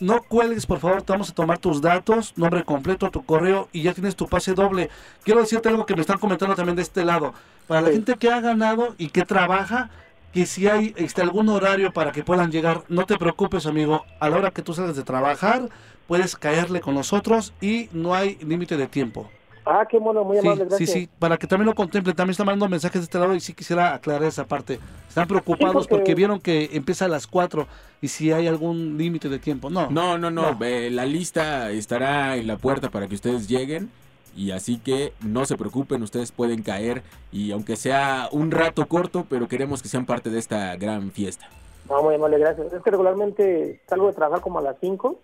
[0.00, 3.82] No cuelgues, por favor, te vamos a tomar tus datos, nombre completo, tu correo y
[3.82, 4.90] ya tienes tu pase doble.
[5.22, 7.34] Quiero decirte algo que me están comentando también de este lado.
[7.68, 9.90] Para la gente que ha ganado y que trabaja,
[10.32, 14.04] que si hay este, algún horario para que puedan llegar, no te preocupes, amigo.
[14.18, 15.68] A la hora que tú salgas de trabajar,
[16.08, 19.30] puedes caerle con nosotros y no hay límite de tiempo.
[19.64, 20.90] Ah, qué bueno, muy Sí, amable, sí, gracias.
[20.90, 22.16] sí, para que también lo contemplen.
[22.16, 24.80] También están mandando mensajes de este lado y sí quisiera aclarar esa parte.
[25.08, 26.14] Están preocupados Sí, porque- porque...
[26.14, 27.68] vieron que empieza a las 4
[28.00, 29.70] y si hay algún límite de tiempo.
[29.70, 30.58] No, No, no, no.
[30.64, 33.90] eh, la lista estará en la puerta para que ustedes lleguen.
[34.34, 37.02] Y así que no se preocupen, ustedes pueden caer.
[37.30, 41.46] Y aunque sea un rato corto, pero queremos que sean parte de esta gran fiesta.
[41.88, 42.72] No, muy amable, gracias.
[42.72, 45.20] Es que regularmente salgo de trabajar como a las 5,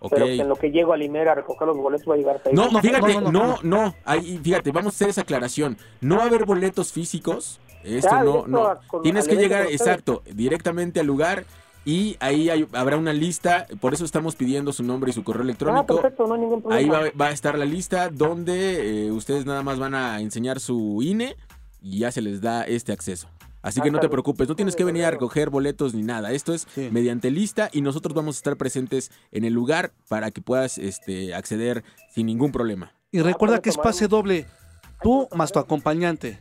[0.00, 0.10] Ok.
[0.12, 2.48] pero en lo que llego a Limera a recoger los boletos voy a llegar hasta
[2.50, 2.54] ahí.
[2.56, 5.76] No, fíjate, no, no, ahí, fíjate, vamos a hacer esa aclaración.
[6.00, 7.60] No va a haber boletos físicos.
[7.84, 8.66] Esto Ya, no, no.
[8.66, 11.44] a- con- Tienes que llegar, exacto, directamente al lugar
[11.86, 13.66] y ahí hay- habrá una lista.
[13.80, 15.96] Por eso estamos pidiendo su nombre y su correo Ah, electrónico.
[15.96, 16.78] perfecto, no hay ningún problema.
[16.78, 20.60] Ahí va, va a estar la lista donde eh, ustedes nada más van a enseñar
[20.60, 21.36] su INE
[21.82, 23.28] y ya se les da este acceso.
[23.62, 26.32] Así Ah, que no te preocupes, no tienes que venir a recoger boletos ni nada.
[26.32, 30.40] Esto es mediante lista y nosotros vamos a estar presentes en el lugar para que
[30.40, 31.84] puedas este, acceder
[32.14, 32.92] sin ningún problema.
[33.12, 34.46] Y recuerda que es pase doble.
[35.02, 36.38] Tú más tu acompañante.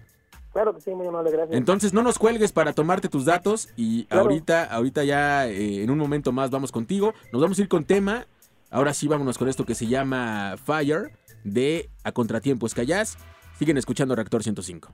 [0.53, 1.55] Claro que sí, muy amable, gracias.
[1.57, 4.23] Entonces no nos cuelgues para tomarte tus datos y Claro.
[4.23, 7.13] ahorita, ahorita ya eh, en un momento más vamos contigo.
[7.31, 8.25] Nos vamos a ir con tema.
[8.71, 11.11] Ahora sí vámonos con esto que se llama Fire
[11.43, 13.17] de A Contratiempo Escayás.
[13.57, 14.93] Siguen escuchando Reactor 105.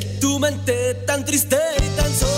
[0.00, 2.37] tu mente tan triste y tan sola.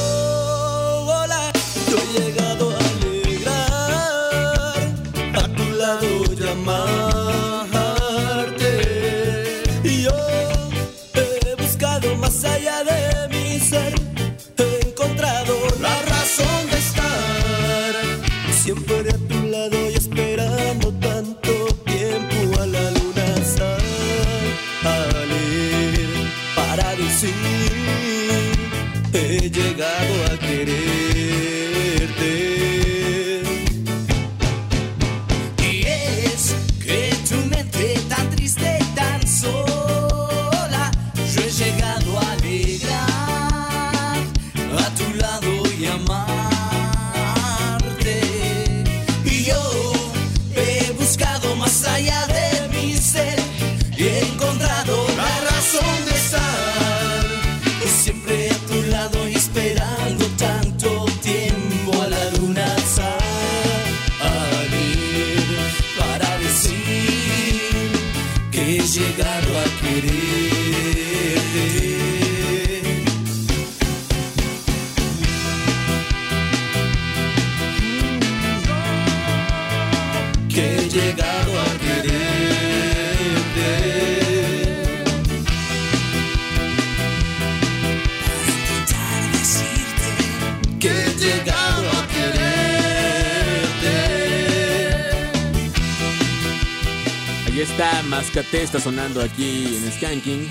[98.81, 100.49] sonando aquí en Skanking.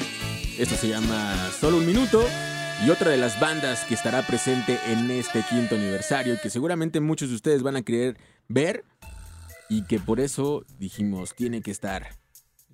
[0.59, 2.23] Esto se llama Solo un Minuto.
[2.85, 7.29] Y otra de las bandas que estará presente en este quinto aniversario que seguramente muchos
[7.29, 8.85] de ustedes van a querer ver.
[9.67, 12.03] Y que por eso dijimos, tiene que estar.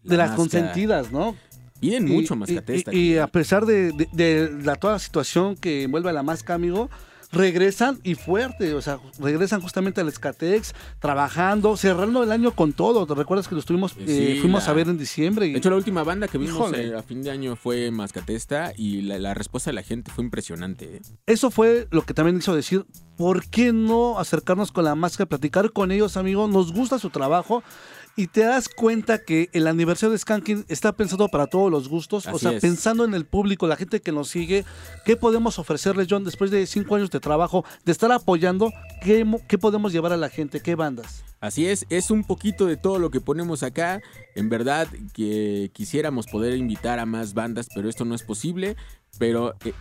[0.03, 0.35] La de las máscara.
[0.35, 1.35] consentidas, ¿no?
[1.79, 2.59] Vienen mucho más Y,
[2.91, 3.27] y, y a ¿eh?
[3.27, 6.89] pesar de, de, de, la, toda la situación que envuelve a la máscara, amigo,
[7.35, 13.05] regresan y fuerte, o sea, regresan justamente al Escatex, trabajando, cerrando el año con todo.
[13.05, 15.45] ¿Te recuerdas que lo estuvimos, eh, Sí, fuimos la- a ver en diciembre?
[15.47, 18.73] y- De hecho, la última banda que vimos eh, a fin de año fue Mascatesta
[18.75, 20.97] y la, la respuesta de la gente fue impresionante.
[20.97, 21.01] ¿eh?
[21.27, 22.85] Eso fue lo que también hizo decir,
[23.17, 26.47] ¿por qué no acercarnos con la máscara, platicar con ellos, amigo?
[26.47, 27.63] Nos gusta su trabajo.
[28.17, 32.25] Y te das cuenta que el aniversario de Skanking está pensado para todos los gustos,
[32.27, 32.61] o sea, es.
[32.61, 34.63] pensando en el público, la gente que nos sigue,
[35.03, 38.71] ¿qué podemos ofrecerles, John, después de cinco años de trabajo, de estar apoyando?
[39.01, 40.61] ¿Qué, qué podemos llevar a la gente?
[40.61, 41.25] ¿Qué bandas?
[41.41, 44.01] Así es, es un poquito de todo lo que ponemos acá.
[44.33, 48.77] En verdad que quisiéramos poder invitar a más bandas, pero esto no es posible.
[49.19, 49.73] Pero eh,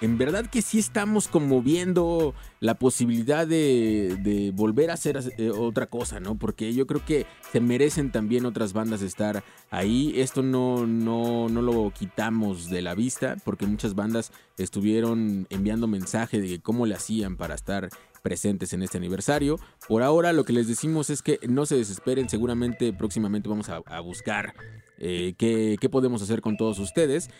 [0.00, 5.86] en verdad que sí estamos como viendo la posibilidad de, volver a hacer eh, otra
[5.86, 6.36] cosa, ¿no?
[6.36, 10.12] Porque yo creo que se merecen también otras bandas estar ahí.
[10.16, 16.40] Esto no, no, no lo quitamos de la vista, porque muchas bandas estuvieron enviando mensaje
[16.40, 17.88] de cómo le hacían para estar
[18.22, 19.58] presentes en este aniversario.
[19.88, 24.00] Por ahora lo que les decimos es que no se desesperen, seguramente próximamente vamos a,
[24.00, 24.54] buscar
[24.98, 27.30] eh, qué podemos hacer con todos ustedes.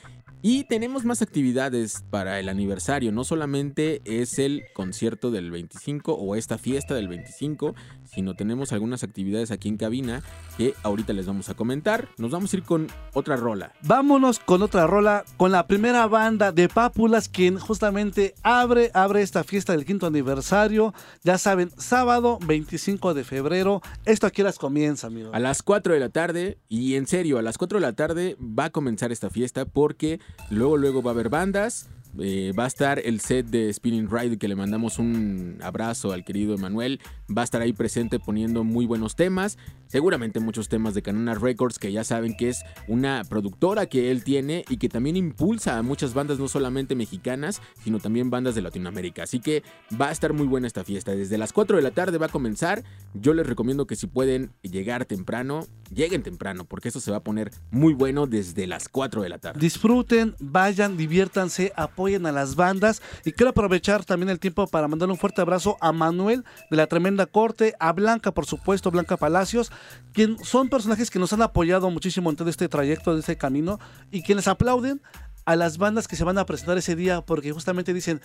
[0.40, 6.36] Y tenemos más actividades para el aniversario, no solamente es el concierto del 25 o
[6.36, 7.74] esta fiesta del 25,
[8.12, 10.22] sino tenemos algunas actividades aquí en cabina
[10.56, 12.08] que ahorita les vamos a comentar.
[12.18, 13.72] Nos vamos a ir con otra rola.
[13.82, 19.44] Vámonos con otra rola, con la primera banda de Pápulas, quien justamente abre, abre esta
[19.44, 20.94] fiesta del quinto aniversario.
[21.22, 23.82] Ya saben, sábado 25 de febrero.
[24.04, 25.30] Esto aquí las comienza, amigo.
[25.32, 28.36] A las 4 de la tarde, y en serio, a las 4 de la tarde
[28.40, 30.20] va a comenzar esta fiesta porque
[30.50, 31.88] luego, luego va a haber bandas.
[32.20, 36.24] eh, va a estar el set de Spinning Ride que le mandamos un abrazo al
[36.24, 37.00] querido Emanuel.
[37.36, 39.58] Va a estar ahí presente poniendo muy buenos temas.
[39.86, 44.24] Seguramente muchos temas de Canona Records que ya saben que es una productora que él
[44.24, 48.62] tiene y que también impulsa a muchas bandas no solamente mexicanas, sino también bandas de
[48.62, 49.24] Latinoamérica.
[49.24, 49.62] Así que
[50.00, 51.14] va a estar muy buena esta fiesta.
[51.14, 52.82] Desde las 4 de la tarde va a comenzar.
[53.12, 57.22] Yo les recomiendo que si pueden llegar temprano, lleguen temprano, porque esto se va a
[57.22, 59.60] poner muy bueno desde las 4 de la tarde.
[59.60, 63.02] Disfruten, vayan, diviértanse, apoyen a las bandas.
[63.24, 66.86] Y quiero aprovechar también el tiempo para mandarle un fuerte abrazo a Manuel de la
[66.86, 69.70] Tremenda Corte, a Blanca, por supuesto, Blanca Palacios,
[70.12, 73.78] quien son personajes que nos han apoyado muchísimo en todo este trayecto, de este camino,
[74.10, 75.00] y quienes aplauden
[75.44, 78.20] a las bandas que se van a presentar ese día, porque justamente dicen,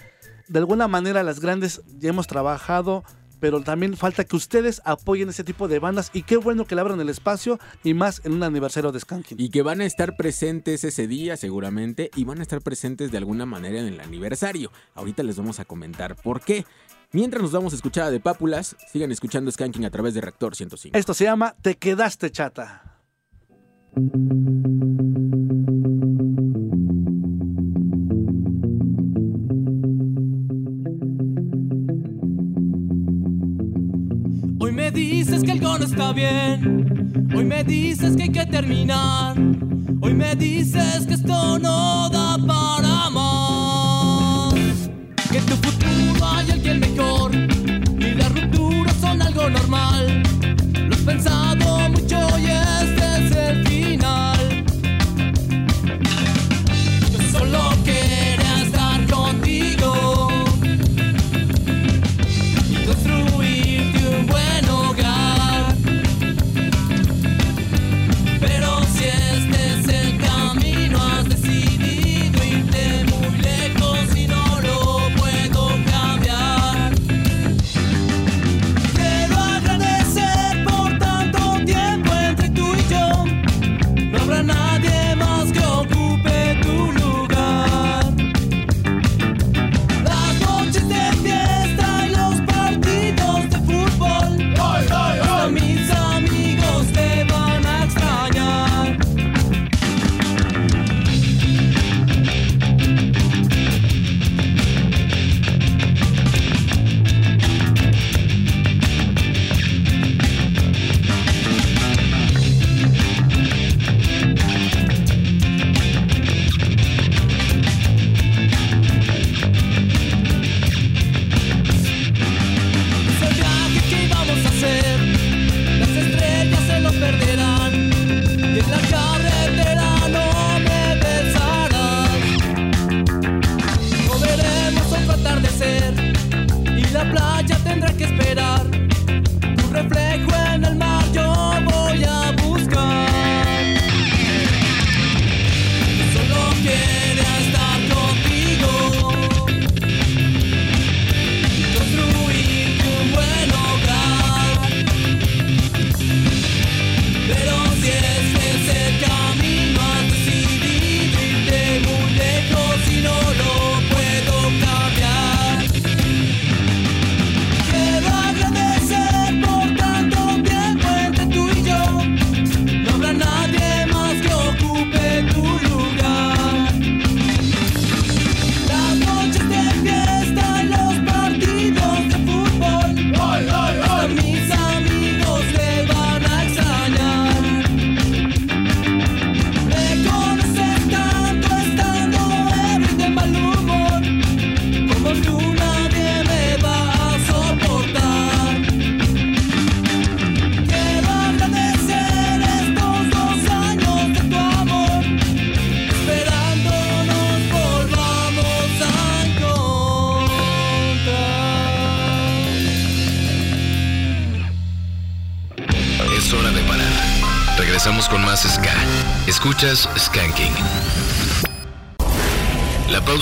[0.47, 3.03] de alguna manera las grandes ya hemos trabajado,
[3.43, 6.81] pero también falta que ustedes apoyen ese tipo de bandas y qué bueno que le
[6.81, 9.37] abran el espacio y más en un aniversario de Skanking.
[9.37, 13.17] Y que van a estar presentes ese día seguramente y van a estar presentes de
[13.17, 14.71] alguna manera en el aniversario.
[14.95, 16.65] Ahorita les vamos a comentar por qué.
[17.15, 20.55] Mientras nos vamos a escuchar a de Pápulas, sigan escuchando Skanking a través de Reactor
[20.55, 20.97] 105.
[20.97, 23.03] Esto se llama Te quedaste chata.
[34.59, 37.29] Hoy me dices que algo no está bien.
[37.35, 39.37] Hoy me dices que hay que terminar.
[40.01, 43.52] Hoy me dices que esto no da para más.
[45.33, 47.22] Que tu futuro hay alguien mejor.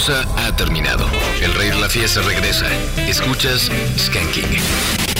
[0.09, 1.05] Ha terminado.
[1.41, 2.65] El rey de la fiesta regresa.
[3.07, 5.10] Escuchas Skanking.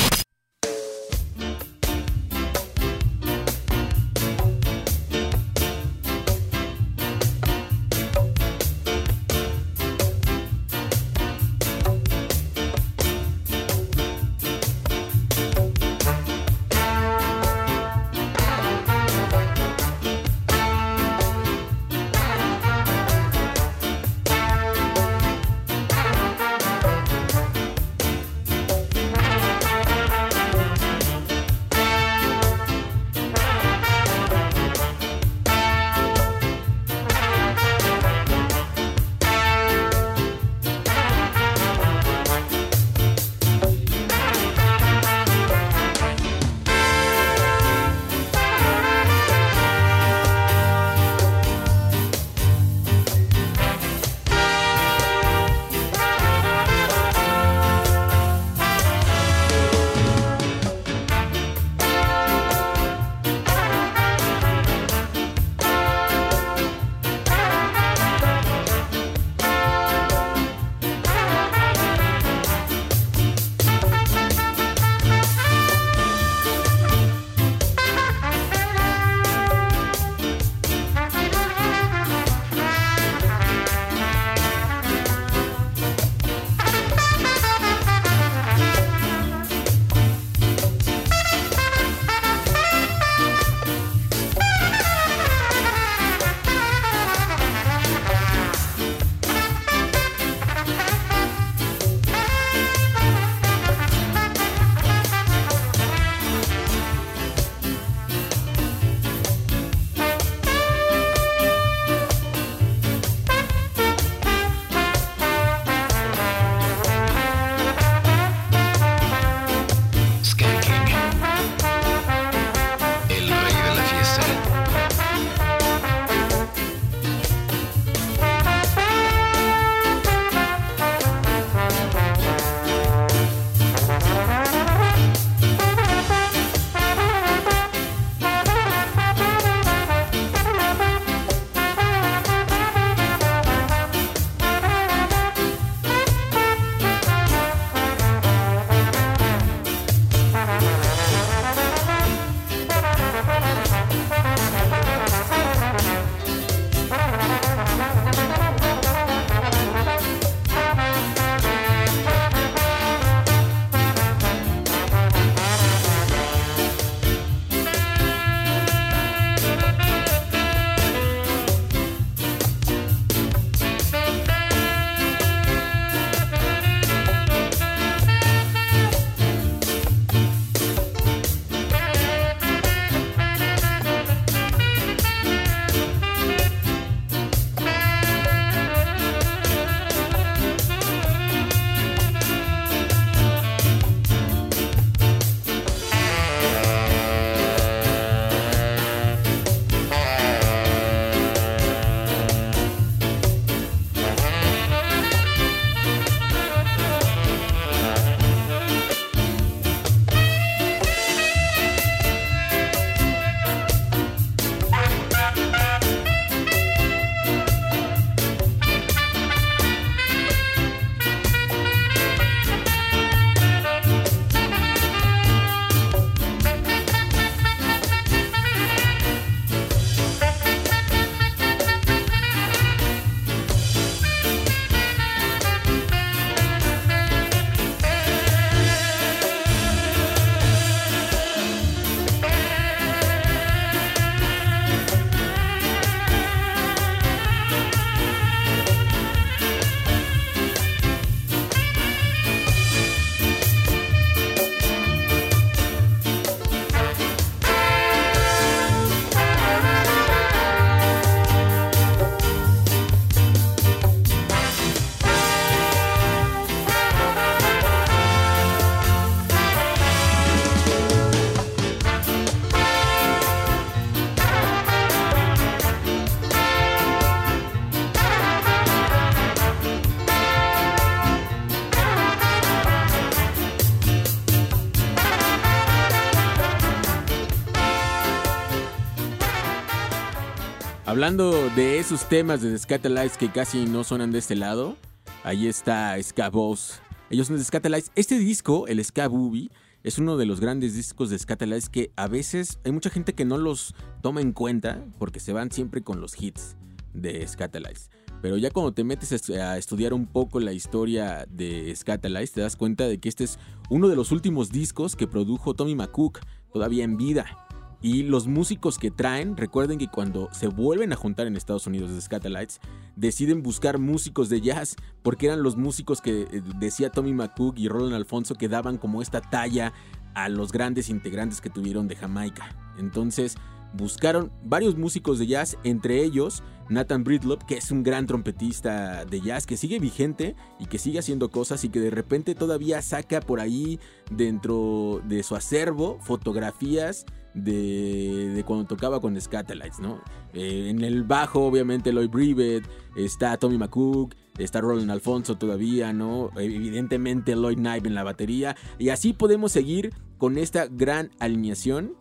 [291.02, 294.78] Hablando de esos temas de Scatalites que casi no suenan de este lado,
[295.24, 296.80] ahí está Ska Boss.
[297.10, 297.84] Ellos son de.
[297.96, 299.50] Este disco, el Ska Booby,
[299.82, 303.26] es uno de los grandes discos de Scatalites que a veces hay mucha gente que
[303.26, 303.74] no los
[304.04, 306.56] toma en cuenta porque se van siempre con los hits
[306.94, 307.90] de Scatalites.
[308.22, 312.56] Pero ya cuando te metes a estudiar un poco la historia de Scatalites, te das
[312.56, 313.40] cuenta de que este es
[313.72, 316.20] uno de los últimos discos que produjo Tommy McCook,
[316.54, 317.41] todavía en vida.
[317.82, 321.92] Y los músicos que traen, recuerden que cuando se vuelven a juntar en Estados Unidos
[321.92, 322.60] de Scatalites,
[322.96, 327.68] deciden buscar músicos de jazz, porque eran los músicos que eh, decía Tommy McCook y
[327.68, 329.74] Roland Alfonso que daban como esta talla
[330.14, 332.56] a los grandes integrantes que tuvieron de Jamaica.
[332.78, 333.36] Entonces
[333.74, 339.22] buscaron varios músicos de jazz, entre ellos Nathan Bridlop, que es un gran trompetista de
[339.22, 343.22] jazz, que sigue vigente y que sigue haciendo cosas y que de repente todavía saca
[343.22, 343.80] por ahí
[344.10, 350.02] dentro de su acervo fotografías de, de cuando tocaba con Scatalites, ¿no?
[350.34, 356.32] Eh, en el bajo, obviamente, Lloyd Brevet, está Tommy McCook, está Roland Alfonso todavía, ¿no?
[356.38, 358.56] Evidentemente Lloyd Knight en la batería.
[358.80, 361.96] Y así podemos seguir con esta gran alineación.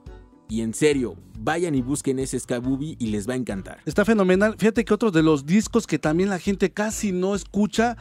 [0.49, 3.79] Y en serio, vayan y busquen ese Ska Booby y les va a encantar.
[3.87, 4.57] Está fenomenal.
[4.59, 7.97] Fíjate que otro de los discos que también la gente casi no escucha,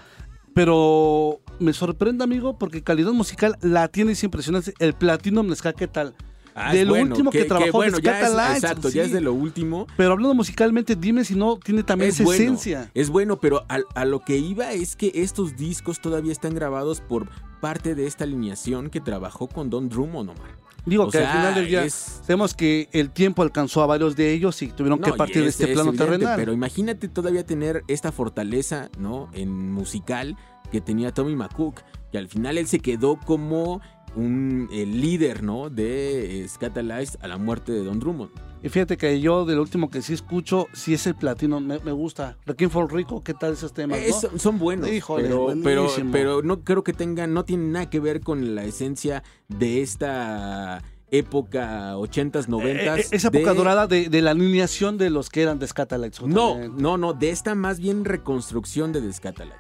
[0.56, 4.74] pero me sorprende, amigo, porque calidad musical la tiene es impresionante.
[4.80, 6.16] El Platinum Ska, ¿qué tal?
[6.62, 9.04] Ah, de es lo bueno, último que, que- que trabajó bueno, ya es- exacto, ya
[9.04, 9.88] es de lo último.
[9.98, 12.92] Pero hablando musicalmente, dime si no tiene también esa bueno, esencia.
[12.94, 17.02] Es bueno, pero a, a lo que iba es que estos discos todavía están grabados
[17.02, 17.30] por
[17.62, 20.60] parte de esta alineación que trabajó con Don Drummond, Omar.
[20.86, 23.86] Digo O que sea, al final del día es- sabemos que el tiempo alcanzó a
[23.86, 26.36] varios de ellos y tuvieron que No, partir de es- este es plano evidente, terrenal.
[26.38, 29.30] Pero imagínate todavía tener esta fortaleza, ¿no?
[29.34, 30.38] En musical
[30.72, 31.82] que tenía Tommy McCook,
[32.12, 33.82] que al final él se quedó como
[34.16, 35.70] un el líder, ¿no?
[35.70, 38.32] De eh, Scatalites a la muerte de Don Drummond.
[38.62, 41.80] Y fíjate que yo de lo último que sí escucho, sí es el platino, me,
[41.80, 42.38] me gusta.
[42.46, 44.00] Requiem for Rico, ¿qué tal esos temas?
[44.00, 44.38] Eh, no?
[44.38, 45.30] son- buenos, Híjole,
[45.64, 49.82] pero, pero, no creo que tengan, no tienen nada que ver con la esencia de
[49.82, 50.82] esta
[51.12, 52.66] época 80s, 90s.
[52.98, 55.66] Eh, eh, esa época de- dorada de, de la alineación de los que eran de
[55.68, 56.22] Scatalites.
[56.22, 59.58] No, no, no, de esta más bien reconstrucción de The Scatalites.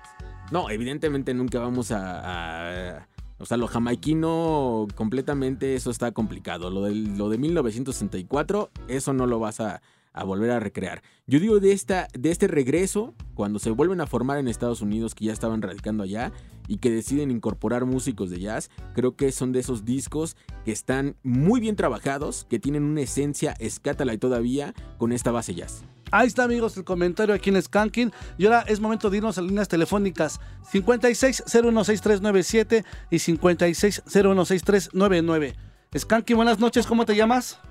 [0.51, 2.97] No, evidentemente nunca vamos a...
[2.97, 3.07] a-
[3.39, 6.69] o sea, lo jamaiquino completamente, eso está complicado.
[6.69, 9.81] Lo, del, lo de 1964, eso no lo vas a,
[10.13, 11.01] a volver a recrear.
[11.27, 15.15] Yo digo de, esta, de este regreso, cuando se vuelven a formar en Estados Unidos,
[15.15, 16.31] que ya estaban radicando allá,
[16.67, 21.15] y que deciden incorporar músicos de jazz, creo que son de esos discos que están
[21.23, 25.83] muy bien trabajados, que tienen una esencia escátala todavía con esta base jazz.
[26.11, 28.11] Ahí está, amigos, el comentario aquí en Skanking.
[28.37, 30.39] Y ahora es momento de irnos a líneas telefónicas
[30.71, 35.55] 56016397 y 56016399.
[35.97, 37.61] Skanking, buenas noches, ¿cómo te llamas?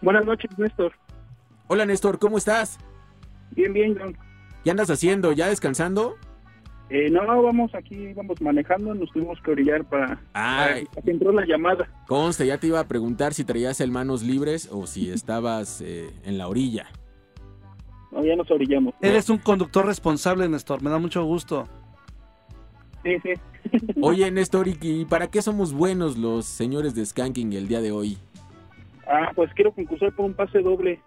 [0.00, 0.92] Buenas noches, Néstor.
[1.68, 2.78] Hola Néstor, ¿cómo estás?
[3.52, 4.16] Bien, bien, John.
[4.64, 5.32] ¿Qué andas haciendo?
[5.32, 6.16] ¿Ya descansando?
[6.90, 10.84] Eh, no, no, vamos aquí, vamos manejando, nos tuvimos que orillar para, Ay.
[10.86, 11.88] para que entró la llamada.
[12.06, 16.10] Conste, ya te iba a preguntar si traías el manos libres o si estabas eh,
[16.24, 16.88] en la orilla.
[18.10, 18.94] No, ya nos orillamos.
[19.00, 21.66] Eres un conductor responsable, Néstor, me da mucho gusto.
[23.02, 23.32] Sí, sí.
[24.02, 27.90] Oye Néstor, ¿y y para qué somos buenos los señores de Skanking el día de
[27.90, 28.18] hoy?
[29.06, 31.00] Ah, pues quiero concursar por un pase doble.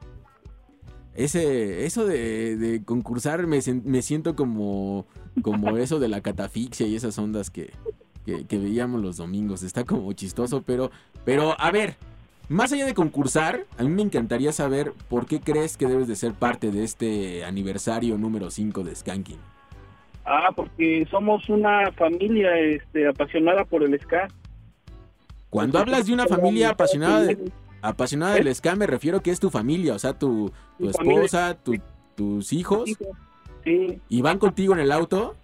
[1.16, 5.06] Ese, eso de, de concursar me, me siento como,
[5.42, 7.72] como eso de la catafixia y esas ondas que,
[8.26, 9.64] que, que veíamos los domingos.
[9.64, 10.92] Está como chistoso, pero,
[11.24, 11.95] pero a ver,
[12.50, 16.16] más allá de concursar, a mí me encantaría saber por qué crees que debes de
[16.16, 19.40] ser parte de este aniversario número 5 de Skanking.
[20.26, 24.27] Ah, porque somos una familia este, apasionada por el ska.
[25.50, 27.52] Cuando hablas de una familia apasionada, de-
[27.88, 31.75] apasionada del ska, me refiero que es tu familia, o sea, tu, tu esposa, tu-
[32.15, 32.89] tus hijos,
[33.64, 35.35] Sí, y van contigo en el auto.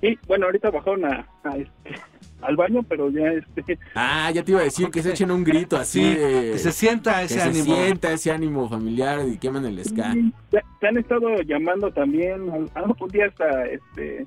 [0.00, 0.16] sí.
[0.28, 1.90] Bueno, ahorita bajaron a, a, este,
[2.40, 3.78] al baño, pero ya este.
[3.94, 6.50] Ah, ya te iba a decir que se echen un grito así Sí, de...
[6.52, 7.64] que se sienta que ese se ánimo.
[7.64, 10.14] sienta ese ánimo familiar y queman el ska.
[10.52, 12.48] Ya, te han estado llamando también.
[12.74, 14.26] al- Un día hasta este,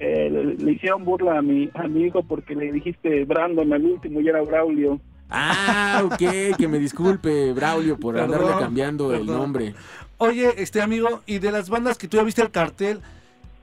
[0.00, 3.84] eh, le, le hicieron burla a mi, a mi hijo porque le dijiste Brandon al
[3.84, 5.00] último y era Braulio.
[5.30, 9.74] Ah, ok, que me disculpe, Braulio, por Perdón, andarle cambiando el nombre.
[10.18, 13.00] Oye, este amigo, y de las bandas que tú ya viste el cartel,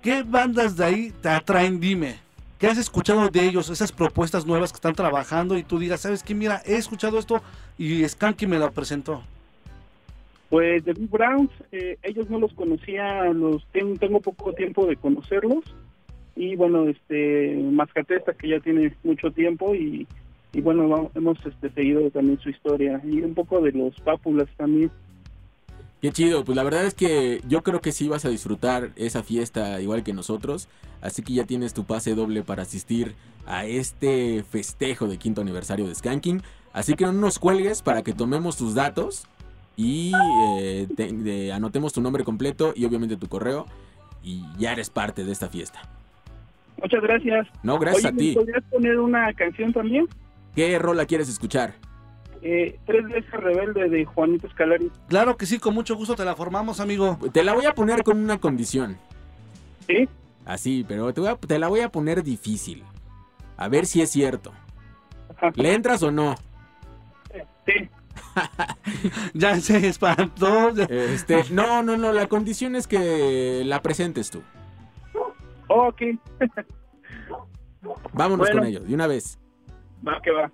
[0.01, 1.79] ¿qué bandas de ahí te atraen?
[1.79, 2.19] Dime.
[2.59, 3.69] ¿Qué has escuchado de ellos?
[3.69, 6.35] Esas propuestas nuevas que están trabajando y tú digas, ¿sabes qué?
[6.35, 7.41] Mira, he escuchado esto
[7.77, 9.23] y Skanky me lo presentó.
[10.49, 14.97] Pues de Big Browns, eh, ellos no los conocía, los tengo, tengo poco tiempo de
[14.97, 15.63] conocerlos.
[16.35, 20.05] Y bueno, este Mascatesta, que ya tiene mucho tiempo y,
[20.53, 23.01] y bueno, va- hemos este, seguido también su historia.
[23.03, 24.91] Y un poco de los Pápulas también.
[26.01, 29.21] Qué chido, pues la verdad es que yo creo que sí vas a disfrutar esa
[29.21, 30.67] fiesta igual que nosotros,
[31.01, 33.13] así que ya tienes tu pase doble para asistir
[33.45, 36.41] a este festejo de quinto aniversario de Skanking,
[36.73, 39.27] así que no nos cuelgues para que tomemos tus datos
[39.77, 40.11] y
[40.59, 43.67] eh, te- de- anotemos tu nombre completo y obviamente tu correo
[44.23, 45.81] y ya eres parte de esta fiesta.
[46.81, 47.47] Muchas gracias.
[47.61, 48.33] No, gracias Oye, a ¿me ti.
[48.33, 50.07] ¿Podrías poner una canción también?
[50.55, 51.75] ¿Qué rola quieres escuchar?
[52.41, 54.91] Eh, Tres veces rebelde de Juanito Escalari.
[55.07, 57.17] Claro que sí, con mucho gusto te la formamos, amigo.
[57.31, 58.97] Te la voy a poner con una condición.
[59.87, 60.09] ¿Sí?
[60.45, 62.83] Así, pero te, voy a- te la voy a poner difícil.
[63.57, 64.51] A ver si es cierto.
[65.55, 66.35] ¿Le entras o no?
[67.65, 67.89] Sí.
[69.33, 70.69] ya se espantó.
[70.89, 74.41] Este, no, no, no, la condición es que la presentes tú.
[75.67, 76.01] Oh, ok.
[78.13, 78.59] Vámonos Bueno.
[78.61, 79.37] con ello, de una vez.
[80.07, 80.51] Va, que va.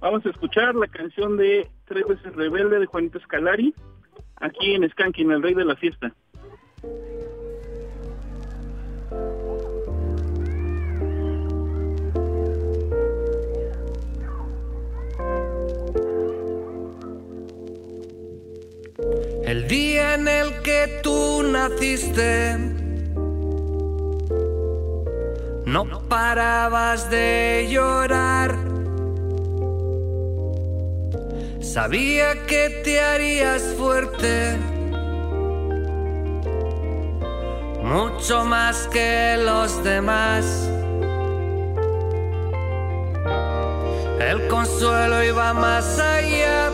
[0.00, 3.72] Vamos a escuchar la canción de Tres veces rebelde de Juanito Escalari,
[4.36, 6.12] aquí en Skanking, el rey de la fiesta.
[19.44, 22.56] El día en el que tú naciste,
[25.66, 28.75] no parabas de llorar.
[31.72, 34.56] Sabía que te harías fuerte,
[37.82, 40.44] mucho más que los demás.
[44.20, 46.70] El consuelo iba más allá.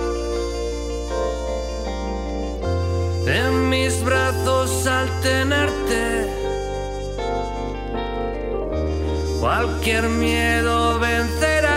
[3.27, 6.27] en mis brazos al tenerte.
[9.41, 11.72] Cualquier miedo vencerás.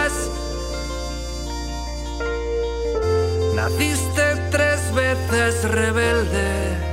[3.66, 4.22] Naciste
[4.52, 6.84] tres veces rebelde.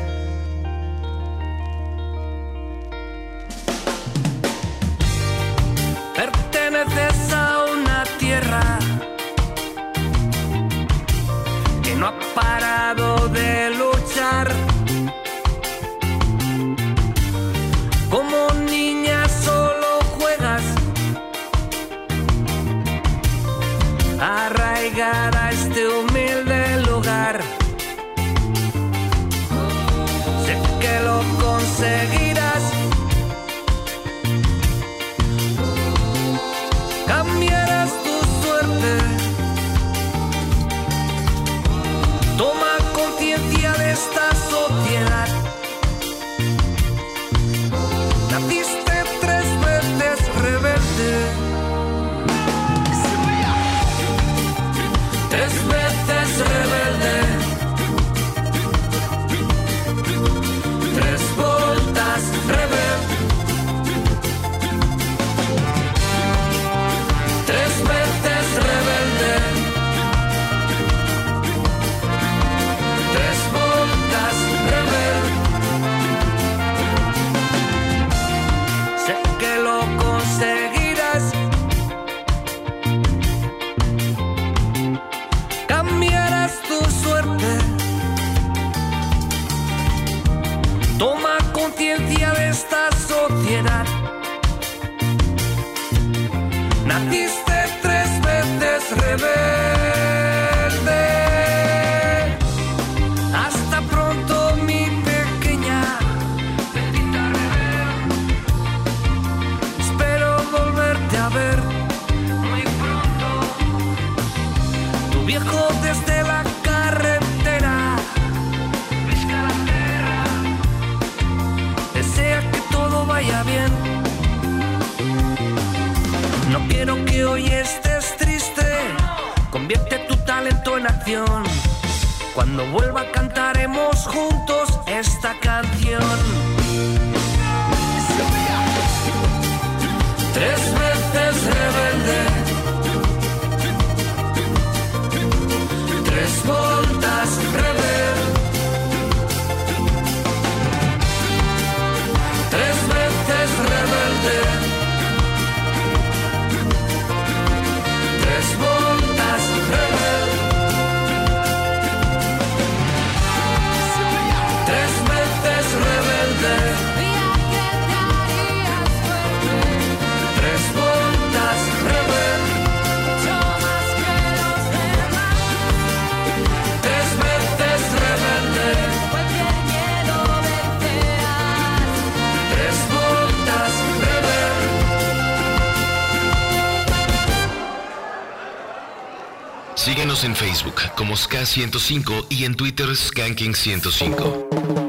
[191.02, 194.81] Como SK105 y en Twitter Skanking105.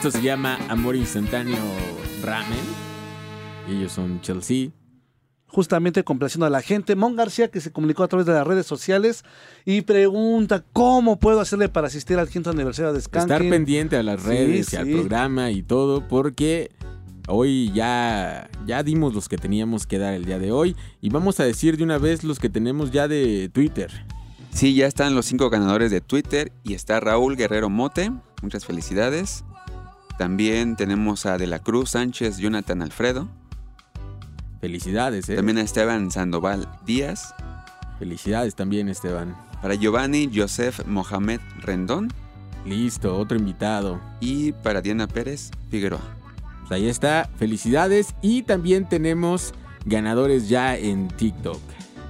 [0.00, 1.58] Esto se llama Amor Instantáneo
[2.22, 2.58] Ramen.
[3.68, 4.70] Ellos son Chelsea.
[5.46, 6.96] justamente complaciendo a la gente.
[6.96, 9.24] Mon García, que se comunicó a través de las redes sociales
[9.66, 13.32] y pregunta cómo puedo hacerle para asistir al quinto aniversario de Skanking.
[13.32, 14.92] Estar pendiente a las Sí, redes y al sí.
[14.94, 16.70] programa y todo, porque
[17.28, 20.76] hoy ya, ya dimos los que teníamos que dar el día de hoy.
[21.02, 23.90] Y vamos a decir de una vez los que tenemos ya de Twitter.
[24.54, 28.12] Sí, ya están los cinco ganadores de Twitter y está Raúl Guerrero Mote.
[28.40, 29.44] Muchas felicidades.
[30.20, 33.26] También tenemos a De la Cruz Sánchez, Jonathan Alfredo.
[34.60, 35.36] Felicidades, ¿eh?
[35.36, 37.34] También a Esteban Sandoval Díaz.
[37.98, 39.34] Felicidades también, Esteban.
[39.62, 42.12] Para Giovanni Joseph Mohamed Rendón.
[42.66, 43.98] Listo, otro invitado.
[44.20, 46.02] Y para Diana Pérez Figueroa.
[46.58, 48.14] Pues ahí está, felicidades.
[48.20, 49.54] Y también tenemos
[49.86, 51.62] ganadores ya en TikTok.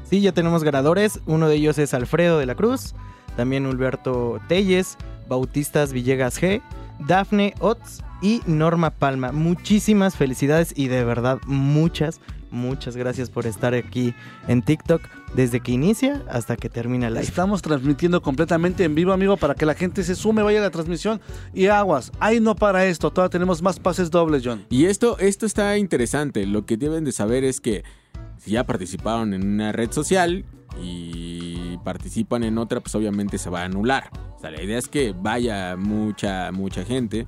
[0.02, 1.20] Sí, ya tenemos ganadores.
[1.26, 2.92] Uno de ellos es Alfredo de la Cruz,
[3.36, 4.96] también Hulberto Telles,
[5.28, 6.60] Bautistas Villegas G,
[7.06, 9.32] Dafne Otz y Norma Palma.
[9.32, 12.20] Muchísimas felicidades y de verdad muchas,
[12.50, 14.14] muchas gracias por estar aquí
[14.48, 15.02] en TikTok
[15.34, 17.24] desde que inicia hasta que termina el live.
[17.24, 20.70] Estamos transmitiendo completamente en vivo, amigo, para que la gente se sume, vaya a la
[20.70, 21.20] transmisión.
[21.54, 24.66] Y aguas, ahí no para esto, todavía tenemos más pases dobles, John.
[24.68, 26.46] Y esto, esto está interesante.
[26.46, 27.84] Lo que deben de saber es que
[28.38, 30.44] si ya participaron en una red social
[30.82, 34.10] y participan en otra, pues obviamente se va a anular.
[34.36, 37.26] O sea, la idea es que vaya mucha, mucha gente,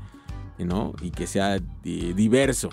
[0.59, 0.93] ¿no?
[1.03, 2.71] Y que sea eh, diverso.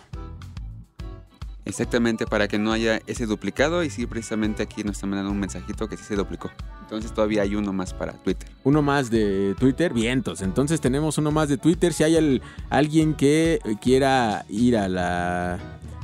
[1.66, 5.40] Exactamente, para que no haya ese duplicado y sí, precisamente aquí nos están mandando un
[5.40, 6.50] mensajito que sí se duplicó.
[6.82, 8.50] Entonces todavía hay uno más para Twitter.
[8.64, 10.42] Uno más de Twitter, vientos.
[10.42, 11.94] Entonces tenemos uno más de Twitter.
[11.94, 12.42] Si hay el-
[12.72, 15.60] alguien que quiera ir a la,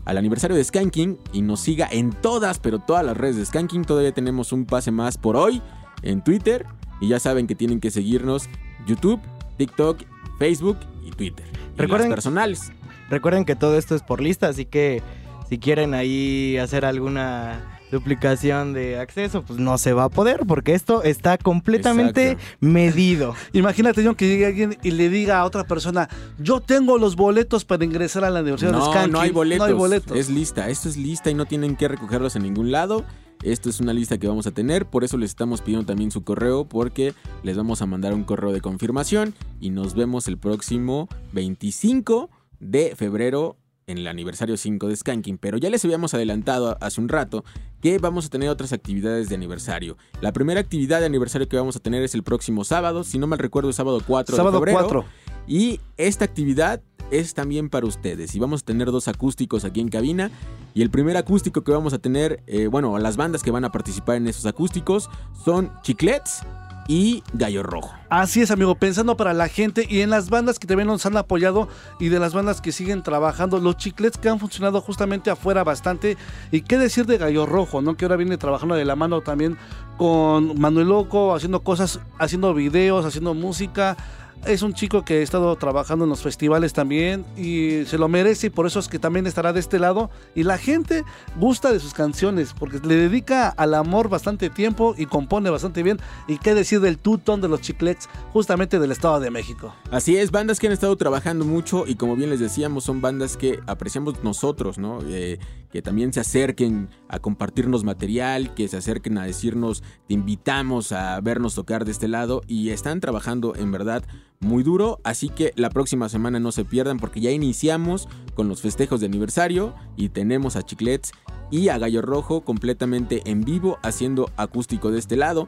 [0.06, 3.84] al aniversario de Skanking y nos siga en todas, pero todas las redes de Skanking,
[3.86, 5.62] todavía tenemos un pase más por hoy
[6.04, 6.66] en Twitter.
[7.02, 8.48] Y ya saben que tienen que seguirnos
[8.88, 9.20] YouTube,
[9.58, 10.04] TikTok,
[10.40, 11.46] Facebook y Twitter.
[11.76, 12.72] Y Recuerden- las personales.
[13.10, 15.04] Recuerden que todo esto es por lista, así que
[15.50, 20.74] si quieren ahí hacer alguna duplicación de acceso, pues no se va a poder porque
[20.74, 23.36] esto está completamente medido.
[23.54, 27.66] Imagínate, John, que llegue alguien y le diga a otra persona, yo tengo los boletos
[27.66, 29.12] para ingresar a la Universidad de No, Skanking.
[29.12, 29.68] no hay boletos.
[29.68, 30.18] No hay boletos.
[30.18, 30.70] Es lista.
[30.70, 33.06] Esto es lista y no tienen que recogerlos en ningún lado.
[33.44, 34.86] Esto es una lista que vamos a tener.
[34.86, 36.66] Por eso les estamos pidiendo también su correo.
[36.66, 39.34] Porque les vamos a mandar un correo de confirmación.
[39.60, 43.58] Y nos vemos el próximo 25 de febrero.
[43.88, 47.46] En el aniversario 5 de Skanking, pero ya les habíamos adelantado hace un rato
[47.82, 49.96] que vamos a tener otras actividades de aniversario.
[50.22, 53.28] La primera actividad de aniversario que vamos a tener es el próximo sábado, si no
[53.28, 54.88] mal recuerdo, sábado 4 Sábado de febrero.
[54.88, 55.06] 4.
[55.46, 56.82] Y esta actividad
[57.12, 58.34] es también para ustedes.
[58.34, 60.32] Y vamos a tener dos acústicos aquí en cabina.
[60.74, 63.72] Y el primer acústico que vamos a tener, eh, bueno, las bandas que van a
[63.72, 65.12] participar en esos acústicos
[65.44, 66.42] son Chiclets
[66.88, 67.94] y Gallo Rojo.
[68.10, 71.18] Así es, amigo, pensando para la gente y en las bandas que también nos han
[71.18, 71.68] apoyado
[72.00, 76.18] y de las bandas que siguen trabajando, los chiclets que han funcionado justamente afuera bastante.
[76.52, 77.96] Y qué decir de Gallo Rojo, ¿no?
[77.98, 79.58] Que ahora viene trabajando de la mano también
[79.98, 83.98] con Manuel Loco, haciendo cosas, haciendo videos, haciendo música.
[84.46, 88.48] Es un chico que ha estado trabajando en los festivales también y se lo merece
[88.48, 90.10] y por eso es que también estará de este lado.
[90.36, 91.04] Y la gente
[91.40, 96.00] gusta de sus canciones porque le dedica al amor bastante tiempo y compone bastante bien.
[96.28, 99.74] Y qué decir del tutón de los chiclets justamente del Estado de México.
[99.92, 103.38] Así es, bandas que han estado trabajando mucho y como bien les decíamos, son bandas
[103.38, 105.00] que apreciamos nosotros, ¿no?
[105.08, 105.40] Eh,
[105.72, 111.20] que también se acerquen a compartirnos material, que se acerquen a decirnos, te invitamos a
[111.20, 114.04] vernos tocar de este lado y están trabajando en verdad
[114.40, 118.62] muy duro, así que la próxima semana no se pierdan porque ya iniciamos con los
[118.62, 121.12] festejos de aniversario y tenemos a Chiclets
[121.52, 125.48] y a Gallo Rojo completamente en vivo haciendo acústico de este lado.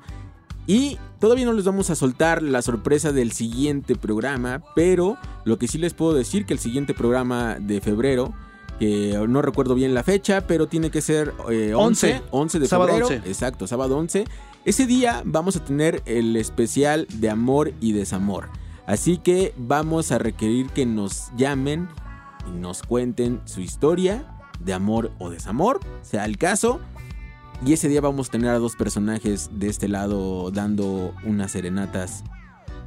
[0.68, 5.68] Y todavía no les vamos a soltar la sorpresa del siguiente programa, pero lo que
[5.68, 8.34] sí les puedo decir que el siguiente programa de febrero,
[8.78, 12.24] que no recuerdo bien la fecha, pero tiene que ser eh, 11, 11.
[12.32, 13.08] 11 de Sábado febrero.
[13.08, 13.30] 11.
[13.30, 14.26] Exacto, sábado 11.
[14.66, 18.50] Ese día vamos a tener el especial de amor y desamor.
[18.88, 21.90] Así que vamos a requerir que nos llamen
[22.48, 24.26] y nos cuenten su historia
[24.62, 26.80] de amor o desamor, sea el caso.
[27.66, 32.24] Y ese día vamos a tener a dos personajes de este lado dando unas serenatas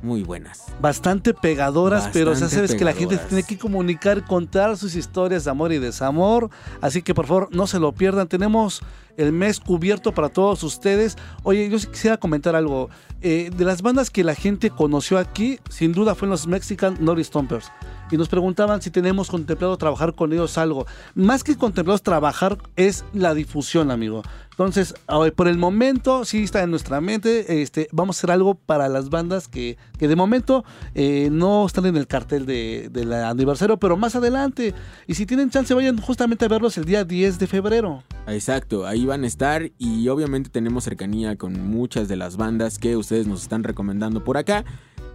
[0.03, 0.65] muy buenas.
[0.81, 5.51] Bastante pegadoras, pero ya sabes que la gente tiene que comunicar, contar sus historias de
[5.51, 6.49] amor y desamor.
[6.81, 8.29] Así que por favor no se lo pierdan.
[8.29, 8.81] Tenemos
[9.17, 11.17] el mes cubierto para todos ustedes.
[11.43, 12.91] Oye, yo quisiera comentar algo.
[13.23, 17.27] Eh, de las bandas que la gente conoció aquí, sin duda fueron los Mexican Norris
[17.27, 17.71] Stompers.
[18.11, 20.87] Y nos preguntaban si tenemos contemplado trabajar con ellos algo.
[21.15, 24.23] Más que contemplados trabajar es la difusión, amigo.
[24.61, 24.95] Entonces,
[25.37, 27.63] por el momento sí está en nuestra mente.
[27.63, 30.65] Este, vamos a hacer algo para las bandas que, de momento
[30.95, 34.75] eh, no están en el cartel de- del aniversario, pero más adelante.
[35.07, 38.03] Y si tienen chance, vayan justamente a verlos el día 10 de febrero.
[38.27, 42.99] Exacto, ahí van a estar y obviamente tenemos cercanía con muchas de las bandas que
[42.99, 44.67] ustedes nos están recomendando por acá,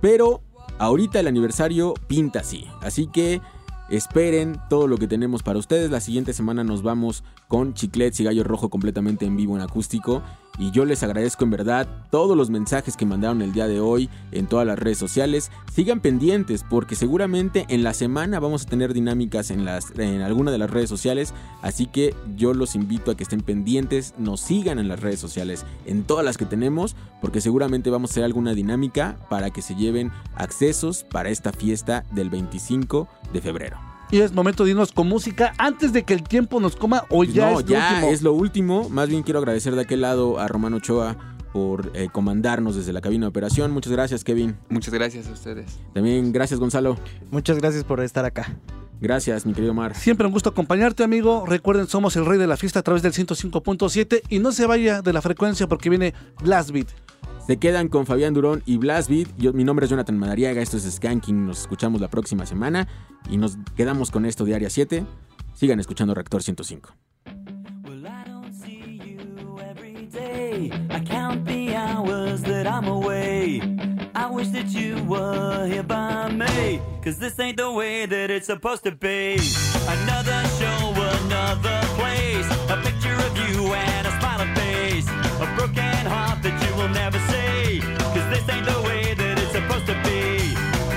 [0.01, 0.41] pero
[0.79, 3.41] ahorita el aniversario pinta así, así que
[3.89, 5.91] esperen todo lo que tenemos para ustedes.
[5.91, 10.23] La siguiente semana nos vamos con Chiclets y Gallo Rojo completamente en vivo en acústico
[10.57, 14.09] y yo les agradezco en verdad todos los mensajes que mandaron el día de hoy
[14.31, 15.51] en todas las redes sociales.
[15.73, 20.51] Sigan pendientes porque seguramente en la semana vamos a tener dinámicas en, las, en alguna
[20.51, 21.33] de las redes sociales.
[21.61, 25.65] Así que yo los invito a que estén pendientes, nos sigan en las redes sociales,
[25.85, 29.75] en todas las que tenemos, porque seguramente vamos a hacer alguna dinámica para que se
[29.75, 33.94] lleven accesos para esta fiesta del 25 de febrero.
[34.11, 37.23] Y es momento de irnos con música antes de que el tiempo nos coma o
[37.23, 38.11] ya no, es lo ya último.
[38.11, 38.89] es lo último.
[38.89, 41.17] Más bien quiero agradecer de aquel lado a Romano Ochoa
[41.51, 43.71] por eh, comandarnos desde la cabina de operación.
[43.71, 44.57] Muchas gracias, Kevin.
[44.69, 45.79] Muchas gracias a ustedes.
[45.93, 46.97] También gracias, Gonzalo.
[47.31, 48.57] Muchas gracias por estar acá.
[49.01, 49.93] Gracias, mi querido Mar.
[49.95, 51.45] Siempre un gusto acompañarte, amigo.
[51.45, 55.01] Recuerden, somos el rey de la fiesta a través del 105.7 y no se vaya
[55.01, 56.87] de la frecuencia porque viene Blast Beat.
[57.45, 59.29] Se quedan con Fabián Durón y Blast Beat.
[59.37, 61.45] Yo, mi nombre es Jonathan Madariaga, esto es Skanking.
[61.45, 62.87] Nos escuchamos la próxima semana
[63.29, 65.05] y nos quedamos con esto de Área 7.
[65.53, 66.95] Sigan escuchando Reactor 105.
[70.15, 70.71] day.
[70.89, 73.61] I count the hours that I'm away.
[74.15, 76.79] I wish that you were here by me.
[77.03, 79.37] Cause this ain't the way that it's supposed to be.
[79.87, 82.47] Another show, another place.
[82.69, 83.44] a picture of you
[85.45, 87.79] a broken heart that you will never see.
[88.13, 90.55] Cause this ain't the way that it's supposed to be.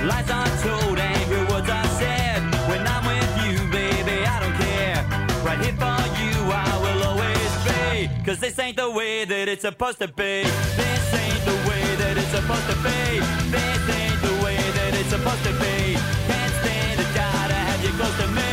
[0.09, 2.41] Lies are told, angry words are said.
[2.71, 5.01] When I'm with you, baby, I don't care.
[5.45, 8.09] Right here for you, I will always be.
[8.25, 10.45] Cause this ain't the way that it's supposed to be.
[10.81, 13.01] This ain't the way that it's supposed to be.
[13.53, 15.77] This ain't the way that it's supposed to be.
[16.31, 18.53] Can't stand it, gotta have you close to me.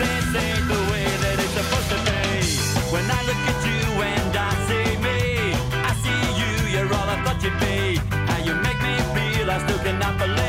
[0.00, 2.22] This ain't the way that it's supposed to be.
[2.94, 3.23] When I
[7.44, 7.96] thought be.
[8.10, 10.43] How you make me feel, I still cannot believe.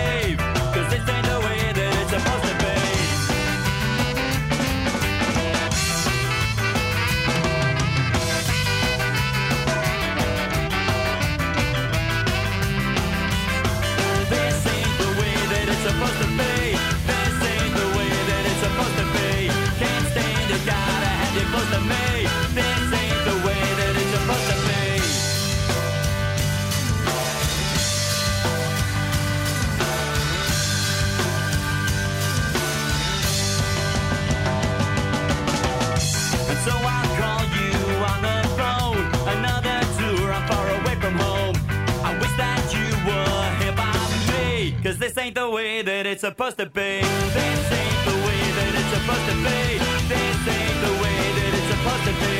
[45.76, 47.04] Way that it's supposed to be.
[47.36, 49.60] This ain't the way that it's supposed to be.
[50.08, 52.38] This ain't the way that it's supposed to be.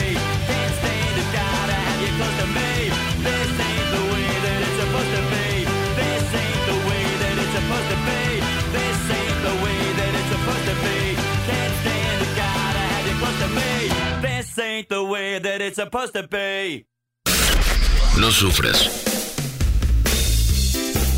[0.48, 2.72] Can't stand it, gotta have you close to me.
[3.28, 5.48] This ain't the way that it's supposed to be.
[6.00, 8.24] This ain't the way that it's supposed to be.
[8.72, 11.00] This ain't the way that it's supposed to be.
[11.50, 13.74] Can't stand it, gotta have you close to me.
[14.24, 16.86] This ain't the way that it's supposed to be.
[18.16, 19.15] No sufras.